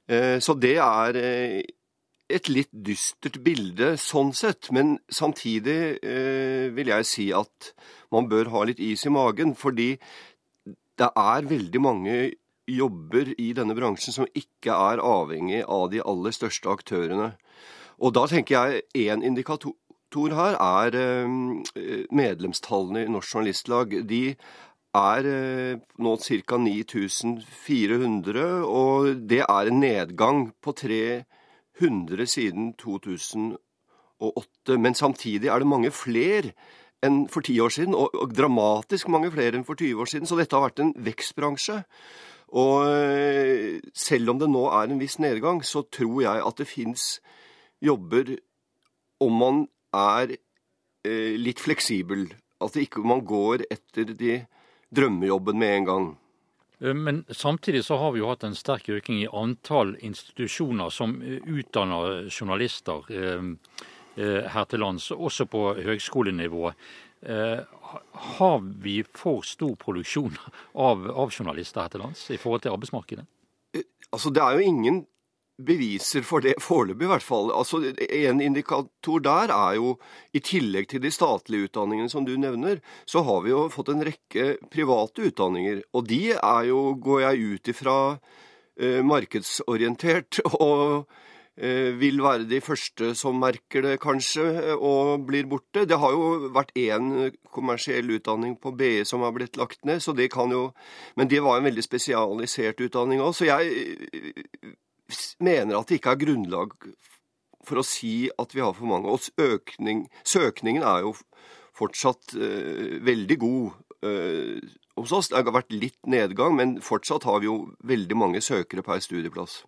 Eh, 0.07 0.39
så 0.43 0.55
det 0.59 0.75
er 0.83 1.19
eh, 1.19 1.61
et 2.33 2.49
litt 2.51 2.71
dystert 2.71 3.39
bilde 3.43 3.93
sånn 4.01 4.33
sett, 4.35 4.71
men 4.75 4.97
samtidig 5.11 5.79
eh, 6.03 6.69
vil 6.75 6.91
jeg 6.91 7.07
si 7.07 7.27
at 7.35 7.73
man 8.13 8.29
bør 8.31 8.51
ha 8.53 8.63
litt 8.67 8.81
is 8.83 9.05
i 9.07 9.13
magen, 9.13 9.55
fordi 9.55 9.93
det 10.99 11.09
er 11.09 11.49
veldig 11.49 11.81
mange 11.81 12.17
jobber 12.69 13.33
i 13.41 13.51
denne 13.55 13.75
bransjen 13.75 14.15
som 14.15 14.27
ikke 14.39 14.71
er 14.71 15.01
avhengig 15.03 15.63
av 15.67 15.89
de 15.91 16.03
aller 16.03 16.35
største 16.35 16.69
aktørene. 16.71 17.33
Og 18.03 18.13
da 18.15 18.27
tenker 18.29 18.55
jeg 18.55 19.07
én 19.09 19.23
indikator 19.25 19.73
her 20.37 20.55
er 20.61 20.95
medlemstallene 22.13 23.01
i 23.01 23.09
Norsk 23.09 23.33
Journalistlag. 23.33 23.95
De 24.05 24.35
er 24.93 25.25
eh, 25.25 25.79
nå 25.97 26.17
ca. 26.21 26.57
9400, 26.57 28.65
og 28.65 29.27
det 29.29 29.41
er 29.47 29.67
en 29.69 29.79
nedgang 29.81 30.53
på 30.61 30.71
300 30.77 32.27
siden 32.29 32.73
2008. 32.77 34.77
Men 34.77 34.95
samtidig 34.95 35.49
er 35.49 35.59
det 35.59 35.67
mange 35.67 35.91
flere 35.91 36.53
enn 37.03 37.27
for 37.27 37.41
ti 37.43 37.59
år 37.59 37.73
siden, 37.73 37.95
og 37.97 38.31
dramatisk 38.31 39.09
mange 39.11 39.31
flere 39.33 39.57
enn 39.57 39.65
for 39.67 39.75
20 39.75 39.99
år 39.99 40.07
siden. 40.07 40.27
Så 40.29 40.37
dette 40.39 40.55
har 40.55 40.69
vært 40.69 40.79
en 40.79 40.93
vekstbransje. 41.03 41.83
Og 42.53 42.85
eh, 42.85 43.81
selv 43.97 44.29
om 44.31 44.39
det 44.39 44.49
nå 44.51 44.67
er 44.69 44.87
en 44.87 45.01
viss 45.01 45.17
nedgang, 45.19 45.63
så 45.65 45.81
tror 45.89 46.21
jeg 46.21 46.45
at 46.45 46.57
det 46.61 46.69
fins 46.69 47.17
jobber 47.83 48.37
om 49.23 49.39
man 49.41 49.65
er 49.93 50.37
eh, 50.37 51.35
litt 51.39 51.59
fleksibel. 51.59 52.29
At 52.63 52.77
ikke 52.79 53.03
man 53.03 53.25
går 53.27 53.65
etter 53.73 54.13
de 54.13 54.37
drømmejobben 54.95 55.59
med 55.59 55.77
en 55.77 55.89
gang. 55.89 56.11
Eh, 56.83 56.93
men 56.93 57.25
samtidig 57.29 57.85
så 57.85 57.97
har 57.97 58.11
vi 58.11 58.21
jo 58.21 58.29
hatt 58.31 58.43
en 58.43 58.57
sterk 58.57 58.89
økning 58.89 59.23
i 59.23 59.31
antall 59.31 59.95
institusjoner 60.03 60.93
som 60.93 61.15
eh, 61.21 61.39
utdanner 61.43 62.27
journalister 62.29 63.07
eh, 63.13 63.79
her 64.53 64.65
til 64.69 64.83
lands, 64.83 65.09
også 65.11 65.47
på 65.49 65.61
høgskolenivå. 65.81 66.67
Har 67.23 68.59
vi 68.83 68.99
for 69.17 69.41
stor 69.47 69.71
produksjon 69.79 70.35
av, 70.75 71.07
av 71.09 71.31
journalister 71.31 71.81
her 71.81 71.89
til 71.89 72.03
lands 72.03 72.27
i 72.29 72.37
forhold 72.37 72.61
til 72.61 72.75
arbeidsmarkedet? 72.75 73.25
Altså, 74.11 74.29
Det 74.29 74.43
er 74.43 74.59
jo 74.59 74.67
ingen 74.69 74.99
beviser 75.61 76.23
for 76.25 76.43
det 76.43 76.55
foreløpig, 76.61 77.05
i 77.05 77.11
hvert 77.11 77.25
fall. 77.25 77.51
Altså, 77.53 77.81
En 78.09 78.41
indikator 78.41 79.19
der 79.19 79.53
er 79.53 79.75
jo, 79.75 79.97
i 80.33 80.39
tillegg 80.39 80.89
til 80.89 81.01
de 81.01 81.11
statlige 81.11 81.69
utdanningene 81.69 82.09
som 82.09 82.25
du 82.25 82.35
nevner, 82.37 82.81
så 83.05 83.23
har 83.23 83.43
vi 83.43 83.49
jo 83.53 83.69
fått 83.69 83.89
en 83.89 84.03
rekke 84.03 84.57
private 84.71 85.29
utdanninger. 85.29 85.83
Og 85.93 86.07
de 86.07 86.31
er 86.33 86.63
jo, 86.69 86.95
går 86.95 87.21
jeg 87.21 87.53
ut 87.53 87.67
ifra, 87.67 88.19
eh, 88.79 89.01
markedsorientert. 89.03 90.41
Og 90.59 91.05
eh, 91.55 91.93
vil 92.01 92.21
være 92.21 92.49
de 92.49 92.59
første 92.61 93.13
som 93.15 93.37
merker 93.37 93.83
det, 93.85 93.99
kanskje, 94.01 94.73
og 94.73 95.27
blir 95.27 95.45
borte. 95.45 95.85
Det 95.85 95.99
har 96.01 96.11
jo 96.11 96.49
vært 96.49 96.73
én 96.73 97.29
kommersiell 97.53 98.09
utdanning 98.17 98.57
på 98.57 98.73
BE 98.73 99.05
som 99.05 99.21
har 99.21 99.35
blitt 99.35 99.57
lagt 99.57 99.85
ned, 99.85 100.01
så 100.01 100.17
det 100.17 100.31
kan 100.33 100.49
jo 100.49 100.71
Men 101.15 101.27
det 101.27 101.43
var 101.43 101.57
en 101.57 101.69
veldig 101.69 101.83
spesialisert 101.83 102.81
utdanning 102.81 103.21
òg, 103.21 103.35
så 103.37 103.45
jeg 103.45 104.73
mener 105.43 105.79
at 105.79 105.89
det 105.89 105.99
ikke 105.99 106.13
er 106.15 106.21
grunnlag 106.23 106.75
for 107.63 107.79
å 107.79 107.85
si 107.87 108.29
at 108.39 108.55
vi 108.55 108.63
har 108.63 108.75
for 108.75 108.89
mange. 108.89 109.11
Og 109.11 109.23
økning, 109.41 110.07
søkningen 110.27 110.85
er 110.85 111.05
jo 111.07 111.13
fortsatt 111.77 112.35
uh, 112.37 112.99
veldig 113.03 113.37
god 113.41 113.69
uh, 114.05 114.57
hos 114.99 115.13
oss. 115.15 115.31
Det 115.31 115.39
har 115.39 115.55
vært 115.55 115.75
litt 115.75 115.99
nedgang, 116.09 116.57
men 116.59 116.79
fortsatt 116.83 117.27
har 117.29 117.43
vi 117.43 117.49
jo 117.49 117.59
veldig 117.87 118.19
mange 118.19 118.43
søkere 118.43 118.85
per 118.85 119.03
studieplass. 119.03 119.63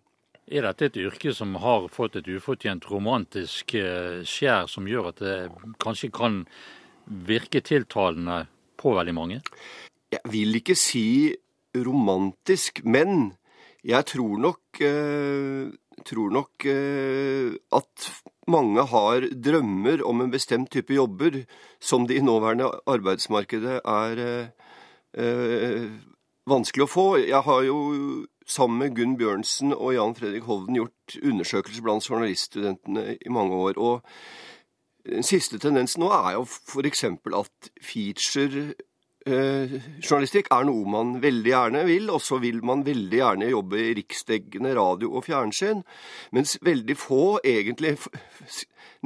Er 0.46 0.62
dette 0.62 0.86
et 0.86 0.98
yrke 1.02 1.32
som 1.34 1.56
har 1.58 1.88
fått 1.90 2.20
et 2.20 2.28
ufortjent 2.30 2.84
romantisk 2.92 3.74
uh, 3.80 4.22
skjær, 4.26 4.70
som 4.70 4.86
gjør 4.90 5.10
at 5.10 5.24
det 5.24 5.38
kanskje 5.82 6.12
kan 6.14 6.44
virke 7.06 7.62
tiltalende 7.64 8.44
på 8.78 8.94
veldig 8.94 9.16
mange? 9.16 9.40
Jeg 10.12 10.22
vil 10.30 10.60
ikke 10.60 10.76
si 10.78 11.34
romantisk, 11.74 12.84
men 12.86 13.34
jeg 13.86 14.06
tror 14.10 14.40
nok, 14.42 14.80
tror 16.06 16.32
nok 16.34 16.66
at 16.66 18.06
mange 18.50 18.82
har 18.90 19.26
drømmer 19.44 20.02
om 20.06 20.20
en 20.20 20.30
bestemt 20.30 20.70
type 20.70 20.94
jobber 20.94 21.44
som 21.80 22.06
det 22.06 22.18
i 22.18 22.24
nåværende 22.24 22.70
arbeidsmarkedet 22.86 23.80
er 23.82 24.22
eh, 25.18 25.86
vanskelig 26.46 26.86
å 26.86 26.90
få. 26.90 27.06
Jeg 27.24 27.42
har 27.46 27.62
jo 27.66 27.78
sammen 28.46 28.84
med 28.84 28.96
Gunn 28.96 29.16
Bjørnsen 29.18 29.74
og 29.74 29.94
Jan 29.96 30.14
Fredrik 30.18 30.46
Hovden 30.46 30.78
gjort 30.78 31.16
undersøkelser 31.22 31.82
blant 31.82 32.06
journaliststudentene 32.06 33.16
i 33.18 33.32
mange 33.32 33.54
år. 33.54 33.78
og 33.78 34.02
den 35.06 35.22
siste 35.22 35.58
tendensen 35.62 36.02
nå 36.02 36.08
er 36.10 36.32
jo 36.34 36.42
f.eks. 36.42 37.04
at 37.06 37.68
feature 37.78 38.74
Eh, 39.26 39.72
journalistikk 39.98 40.52
er 40.54 40.66
noe 40.68 40.86
man 40.86 41.16
veldig 41.18 41.50
gjerne 41.50 41.80
vil, 41.88 42.04
og 42.14 42.20
så 42.22 42.38
vil 42.38 42.60
man 42.66 42.84
veldig 42.86 43.18
gjerne 43.18 43.48
jobbe 43.50 43.80
i 43.82 43.94
riksdekkende 43.98 44.70
radio 44.78 45.16
og 45.18 45.24
fjernsyn, 45.26 45.80
mens 46.36 46.54
veldig 46.62 46.94
få, 46.94 47.40
egentlig 47.42 47.96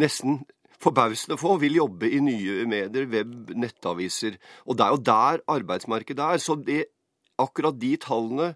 nesten 0.03 0.43
forbausende 0.81 1.39
få, 1.41 1.57
vil 1.63 1.79
jobbe 1.79 2.11
i 2.13 2.21
nye 2.25 2.67
medier, 2.69 3.09
web, 3.09 3.55
nettaviser. 3.57 4.37
Og 4.69 4.77
det 4.77 4.85
er 4.85 4.93
jo 4.93 5.03
der 5.09 5.43
arbeidsmarkedet 5.57 6.29
er. 6.35 6.45
Så 6.45 6.59
det, 6.69 6.83
akkurat 7.41 7.81
de 7.81 7.95
tallene 8.01 8.53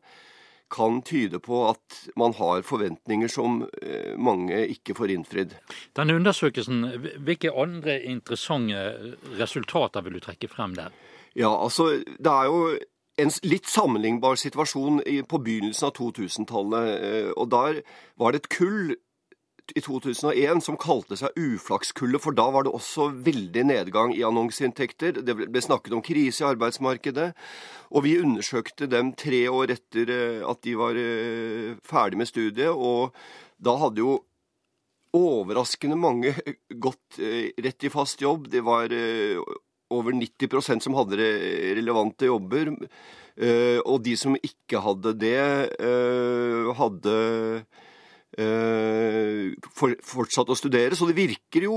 kan 0.73 1.03
tyde 1.03 1.39
på 1.43 1.61
at 1.69 1.99
man 2.17 2.35
har 2.39 2.65
forventninger 2.67 3.31
som 3.31 3.63
eh, 3.83 4.15
mange 4.17 4.65
ikke 4.73 4.97
får 4.97 5.13
innfridd. 5.15 5.55
Denne 5.97 6.17
undersøkelsen, 6.19 6.85
hvilke 7.25 7.53
andre 7.53 8.01
interessante 8.03 9.15
resultater 9.39 10.05
vil 10.05 10.19
du 10.19 10.25
trekke 10.25 10.51
frem 10.51 10.75
der? 10.79 10.95
Ja, 11.35 11.51
altså 11.51 11.91
det 12.05 12.31
er 12.31 12.51
jo 12.51 12.75
en 13.21 13.31
litt 13.47 13.69
sammenlignbar 13.71 14.39
situasjon 14.41 15.03
på 15.31 15.41
begynnelsen 15.47 15.89
av 15.89 15.95
2000-tallet. 15.99 16.89
Eh, 16.95 17.31
og 17.37 17.51
der 17.55 17.83
var 18.21 18.35
det 18.35 18.45
et 18.45 18.53
kull 18.57 18.95
i 19.73 19.81
2001 19.81 20.61
som 20.67 20.77
kalte 20.81 21.17
seg 21.17 21.37
uflakskullet, 21.41 22.21
for 22.21 22.37
da 22.37 22.47
var 22.53 22.67
det 22.67 22.75
også 22.77 23.09
veldig 23.25 23.65
nedgang 23.71 24.13
i 24.13 24.25
annonseinntekter. 24.27 25.23
Det 25.25 25.37
ble 25.41 25.63
snakket 25.65 25.97
om 25.97 26.05
krise 26.05 26.45
i 26.45 26.49
arbeidsmarkedet. 26.51 27.31
Og 27.97 28.05
vi 28.05 28.19
undersøkte 28.21 28.91
dem 28.91 29.15
tre 29.17 29.47
år 29.49 29.73
etter 29.79 30.13
eh, 30.13 30.45
at 30.45 30.63
de 30.67 30.77
var 30.79 31.01
eh, 31.01 31.75
ferdig 31.87 32.21
med 32.21 32.31
studiet. 32.31 32.71
Og 32.75 33.15
da 33.57 33.77
hadde 33.81 34.05
jo 34.05 34.19
overraskende 35.15 35.97
mange 35.97 36.35
gått 36.85 37.21
rett 37.23 37.87
i 37.87 37.93
fast 37.93 38.21
jobb. 38.21 38.49
Det 38.51 38.65
var 38.67 38.91
over 39.95 40.13
90% 40.13 40.83
som 40.83 40.97
hadde 40.99 41.21
relevante 41.79 42.27
jobber. 42.27 42.73
Eh, 43.35 43.81
og 43.83 44.05
de 44.07 44.15
som 44.19 44.37
ikke 44.39 44.83
hadde 44.83 45.15
det, 45.19 45.39
eh, 45.83 46.71
hadde 46.79 47.15
eh, 47.15 47.83
fortsatt 50.05 50.51
å 50.51 50.59
studere. 50.59 50.97
Så 50.99 51.07
det 51.09 51.17
virker 51.19 51.69
jo 51.69 51.77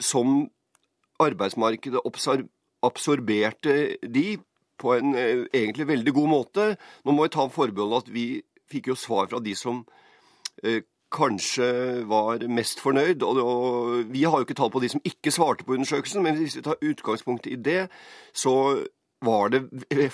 som 0.00 0.44
arbeidsmarkedet 1.20 2.00
absorberte 2.86 3.74
de 4.06 4.38
på 4.80 4.94
en 4.96 5.16
egentlig 5.16 5.88
veldig 5.90 6.14
god 6.16 6.30
måte. 6.30 6.68
Nå 7.04 7.16
må 7.16 7.26
jeg 7.26 7.34
ta 7.36 7.48
forbehold 7.52 7.98
at 7.98 8.12
vi 8.14 8.28
fikk 8.70 8.92
jo 8.92 8.96
svar 8.98 9.28
fra 9.28 9.42
de 9.42 9.56
som 9.58 9.82
kanskje 11.10 12.04
var 12.08 12.46
mest 12.48 12.80
fornøyd. 12.80 13.22
Og, 13.26 14.06
vi 14.10 14.24
har 14.24 14.38
jo 14.38 14.46
ikke 14.46 14.56
tall 14.58 14.70
på 14.72 14.82
de 14.82 14.92
som 14.92 15.02
ikke 15.04 15.32
svarte 15.34 15.66
på 15.66 15.74
undersøkelsen, 15.76 16.22
men 16.22 16.38
hvis 16.38 16.56
vi 16.58 16.64
tar 16.66 16.80
utgangspunkt 16.80 17.50
i 17.50 17.58
det, 17.58 17.88
så 18.32 18.84
var 19.20 19.52
det 19.52 19.62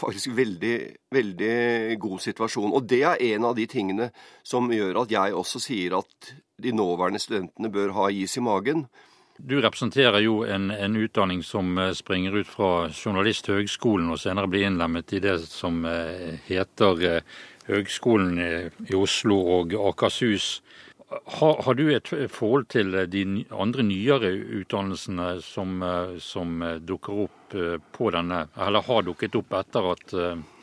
faktisk 0.03 0.33
veldig, 0.37 0.77
veldig 1.15 1.99
god 2.03 2.21
situasjon. 2.21 2.73
Og 2.75 2.89
det 2.91 3.03
er 3.07 3.23
en 3.33 3.45
av 3.51 3.57
de 3.59 3.67
tingene 3.71 4.11
som 4.47 4.71
gjør 4.73 5.03
at 5.05 5.13
jeg 5.15 5.35
også 5.35 5.63
sier 5.63 5.99
at 6.01 6.33
de 6.63 6.73
nåværende 6.73 7.21
studentene 7.23 7.71
bør 7.73 7.95
ha 7.97 8.09
is 8.11 8.37
i 8.37 8.45
magen. 8.45 8.87
Du 9.37 9.59
representerer 9.61 10.23
jo 10.25 10.41
en, 10.49 10.71
en, 10.73 10.97
utdanning 10.97 11.43
som 11.45 11.77
eh, 11.79 11.93
springer 11.93 12.39
ut 12.41 12.49
fra 12.49 12.89
Journalisthøgskolen, 12.89 14.09
og 14.09 14.21
senere 14.21 14.49
blir 14.49 14.65
innlemmet 14.65 15.13
i 15.13 15.21
det 15.21 15.37
som 15.45 15.85
eh, 15.85 16.39
heter 16.49 17.03
eh, 17.05 17.37
Høgskolen 17.67 18.39
i 18.41 18.95
Oslo 18.97 19.37
og 19.59 19.75
Akershus. 19.91 20.63
Har, 21.07 21.63
har, 21.63 21.75
du 21.79 21.87
et 21.95 22.09
forhold 22.35 22.65
til 22.75 22.91
de 23.07 23.23
andre 23.55 23.85
nyere 23.87 24.33
utdannelsene 24.59 25.37
som, 25.43 25.77
eh, 25.83 26.17
som, 26.19 26.63
eh, 26.63 26.81
dukker 26.83 27.21
opp 27.27 27.55
eh, 27.55 27.77
på 27.95 28.11
denne, 28.11 28.49
eller 28.59 28.83
har 28.83 29.05
dukket 29.07 29.39
opp 29.39 29.55
etter 29.55 29.87
at 29.93 30.15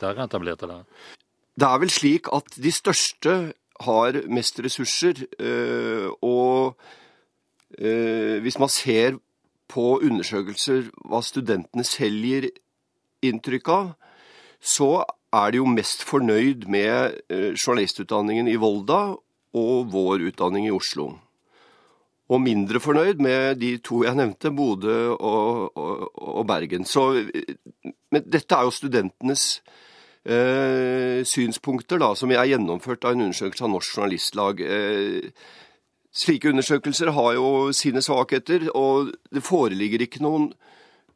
dere 0.02 0.26
etablerte 0.26 0.68
det? 0.68 0.82
Det 1.56 1.68
er 1.68 1.80
vel 1.80 1.94
slik 1.94 2.28
at 2.28 2.58
de 2.60 2.72
største 2.74 3.54
har 3.86 4.20
mest 4.28 4.60
ressurser, 4.60 5.24
og 6.22 6.76
hvis 7.74 8.58
man 8.58 8.70
ser 8.70 9.16
på 9.70 9.84
undersøkelser 9.98 10.90
hva 11.08 11.20
studentene 11.22 11.82
selv 11.86 12.26
gir 12.26 12.48
inntrykk 13.22 13.70
av, 13.74 13.92
så 14.60 15.04
er 15.34 15.50
de 15.50 15.62
jo 15.62 15.66
mest 15.70 16.04
fornøyd 16.06 16.68
med 16.70 17.18
journalistutdanningen 17.30 18.50
i 18.50 18.58
Volda 18.62 19.16
og 19.54 19.92
vår 19.92 20.28
utdanning 20.30 20.68
i 20.68 20.74
Oslo. 20.74 21.12
Og 22.32 22.40
mindre 22.40 22.80
fornøyd 22.80 23.20
med 23.22 23.58
de 23.60 23.76
to 23.84 24.00
jeg 24.06 24.16
nevnte, 24.16 24.52
Bodø 24.54 25.12
og, 25.12 25.76
og, 25.76 26.04
og 26.16 26.46
Bergen. 26.48 26.86
Så, 26.88 27.10
men 27.84 28.24
dette 28.24 28.56
er 28.56 28.64
jo 28.64 28.72
studentenes 28.72 29.44
eh, 30.24 31.20
synspunkter, 31.28 32.00
da, 32.00 32.14
som 32.16 32.32
er 32.32 32.48
gjennomført 32.48 33.04
av 33.04 33.12
en 33.12 33.26
undersøkelse 33.26 33.66
av 33.66 33.74
Norsk 33.74 33.98
Journalistlag. 33.98 34.64
Eh, 34.64 35.28
slike 36.14 36.54
undersøkelser 36.54 37.12
har 37.12 37.34
jo 37.36 37.50
sine 37.76 38.02
svakheter, 38.04 38.70
og 38.72 39.12
det 39.28 39.44
foreligger 39.44 40.06
ikke 40.06 40.24
noen 40.24 40.48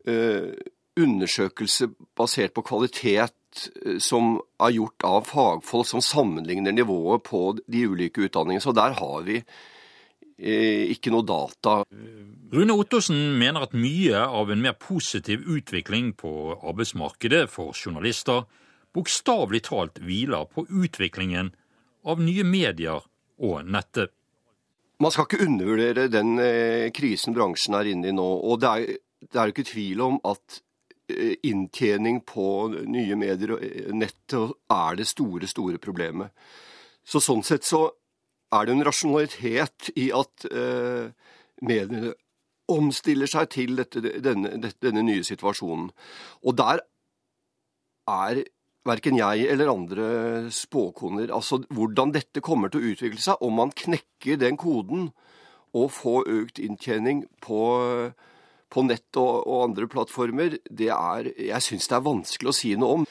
eh, 0.05 0.53
undersøkelse 0.98 1.88
basert 2.18 2.53
på 2.53 2.66
kvalitet 2.68 3.38
som 4.02 4.37
er 4.61 4.74
gjort 4.76 5.04
av 5.06 5.26
fagfolk 5.28 5.88
som 5.88 6.04
sammenligner 6.04 6.74
nivået 6.74 7.24
på 7.26 7.42
de 7.66 7.84
ulike 7.88 8.26
utdanningene. 8.26 8.62
Så 8.62 8.74
der 8.76 8.96
har 8.98 9.24
vi 9.26 9.38
eh, 9.40 10.84
ikke 10.92 11.12
noe 11.14 11.26
data. 11.26 11.80
Rune 12.52 12.76
Ottosen 12.76 13.38
mener 13.40 13.66
at 13.66 13.76
mye 13.76 14.20
av 14.24 14.52
en 14.52 14.62
mer 14.64 14.76
positiv 14.80 15.46
utvikling 15.46 16.14
på 16.18 16.32
arbeidsmarkedet 16.58 17.46
for 17.52 17.76
journalister 17.76 18.46
bokstavelig 18.96 19.64
talt 19.68 19.98
hviler 20.02 20.48
på 20.50 20.64
utviklingen 20.68 21.52
av 22.08 22.22
nye 22.24 22.46
medier 22.46 23.04
og 23.38 23.58
nettet. 23.68 24.14
Man 24.98 25.12
skal 25.14 25.28
ikke 25.28 25.44
undervurdere 25.44 26.08
den 26.11 26.38
eh, 26.42 26.88
krisen 26.94 27.37
bransjen 27.37 27.76
er 27.78 27.92
inne 27.92 28.11
i 28.11 28.16
nå. 28.16 28.24
og 28.24 28.58
Det 28.62 28.70
er, 28.70 28.96
det 29.28 29.38
er 29.38 29.52
ikke 29.52 29.68
tvil 29.68 30.02
om 30.02 30.16
at 30.26 30.58
Eh, 30.58 30.67
inntjening 31.09 32.21
på 32.29 32.68
nye 32.90 33.16
medier 33.18 33.55
og 33.57 33.64
eh, 33.64 33.92
nettet 33.97 34.55
er 34.73 34.99
det 34.99 35.09
store, 35.09 35.49
store 35.49 35.81
problemet. 35.81 36.35
Så 37.09 37.23
sånn 37.25 37.44
sett 37.47 37.64
så 37.64 37.87
er 38.53 38.66
det 38.66 38.75
en 38.75 38.85
rasjonalitet 38.87 39.90
i 39.97 40.09
at 40.16 40.49
eh, 40.53 41.09
mediene 41.64 42.14
omstiller 42.68 43.29
seg 43.31 43.49
til 43.55 43.79
dette, 43.79 44.03
denne, 44.21 44.59
denne, 44.61 45.05
nye 45.05 45.25
situasjonen. 45.25 45.88
Og 46.44 46.57
der 46.61 46.83
er 48.09 48.42
verken 48.88 49.16
jeg 49.16 49.49
eller 49.49 49.73
andre 49.73 50.09
spåkoner. 50.53 51.33
Altså 51.33 51.62
hvordan 51.73 52.12
dette 52.12 52.44
kommer 52.44 52.73
til 52.73 52.83
å 52.83 52.92
utvikle 52.92 53.21
seg, 53.21 53.40
om 53.44 53.57
man 53.61 53.73
knekker 53.73 54.40
den 54.40 54.61
koden 54.61 55.11
og 55.77 55.92
får 55.92 56.29
økt 56.33 56.61
inntjening 56.61 57.25
på 57.44 57.61
på 58.72 58.85
nett 58.87 59.16
og, 59.20 59.46
og 59.48 59.64
andre 59.70 59.88
plattformer, 59.90 60.59
det 60.70 60.90
er 60.92 61.33
Jeg 61.33 61.64
syns 61.64 61.88
det 61.88 61.96
er 61.98 62.07
vanskelig 62.07 62.52
å 62.52 62.57
si 62.57 62.74
noe 62.76 63.00
om. 63.00 63.07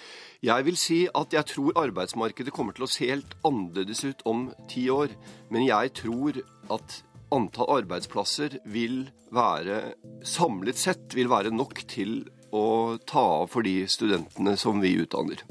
Jeg 0.46 0.66
vil 0.68 0.78
si 0.78 1.00
at 1.18 1.34
jeg 1.34 1.50
tror 1.50 1.80
arbeidsmarkedet 1.82 2.54
kommer 2.54 2.78
til 2.78 2.86
å 2.86 2.92
se 2.92 3.10
helt 3.10 3.34
annerledes 3.48 4.04
ut 4.06 4.22
om 4.30 4.48
ti 4.70 4.86
år. 4.94 5.16
Men 5.50 5.66
jeg 5.66 5.96
tror 5.98 6.38
at 6.74 7.00
antall 7.34 7.74
arbeidsplasser 7.82 8.60
vil 8.70 9.08
være, 9.34 9.98
samlet 10.24 10.80
sett, 10.80 11.18
vil 11.18 11.32
være 11.32 11.52
nok 11.52 11.84
til 11.90 12.22
å 12.56 12.96
ta 13.10 13.26
av 13.42 13.52
for 13.52 13.66
de 13.68 13.82
studentene 13.92 14.56
som 14.60 14.80
vi 14.84 14.96
utdanner. 15.02 15.44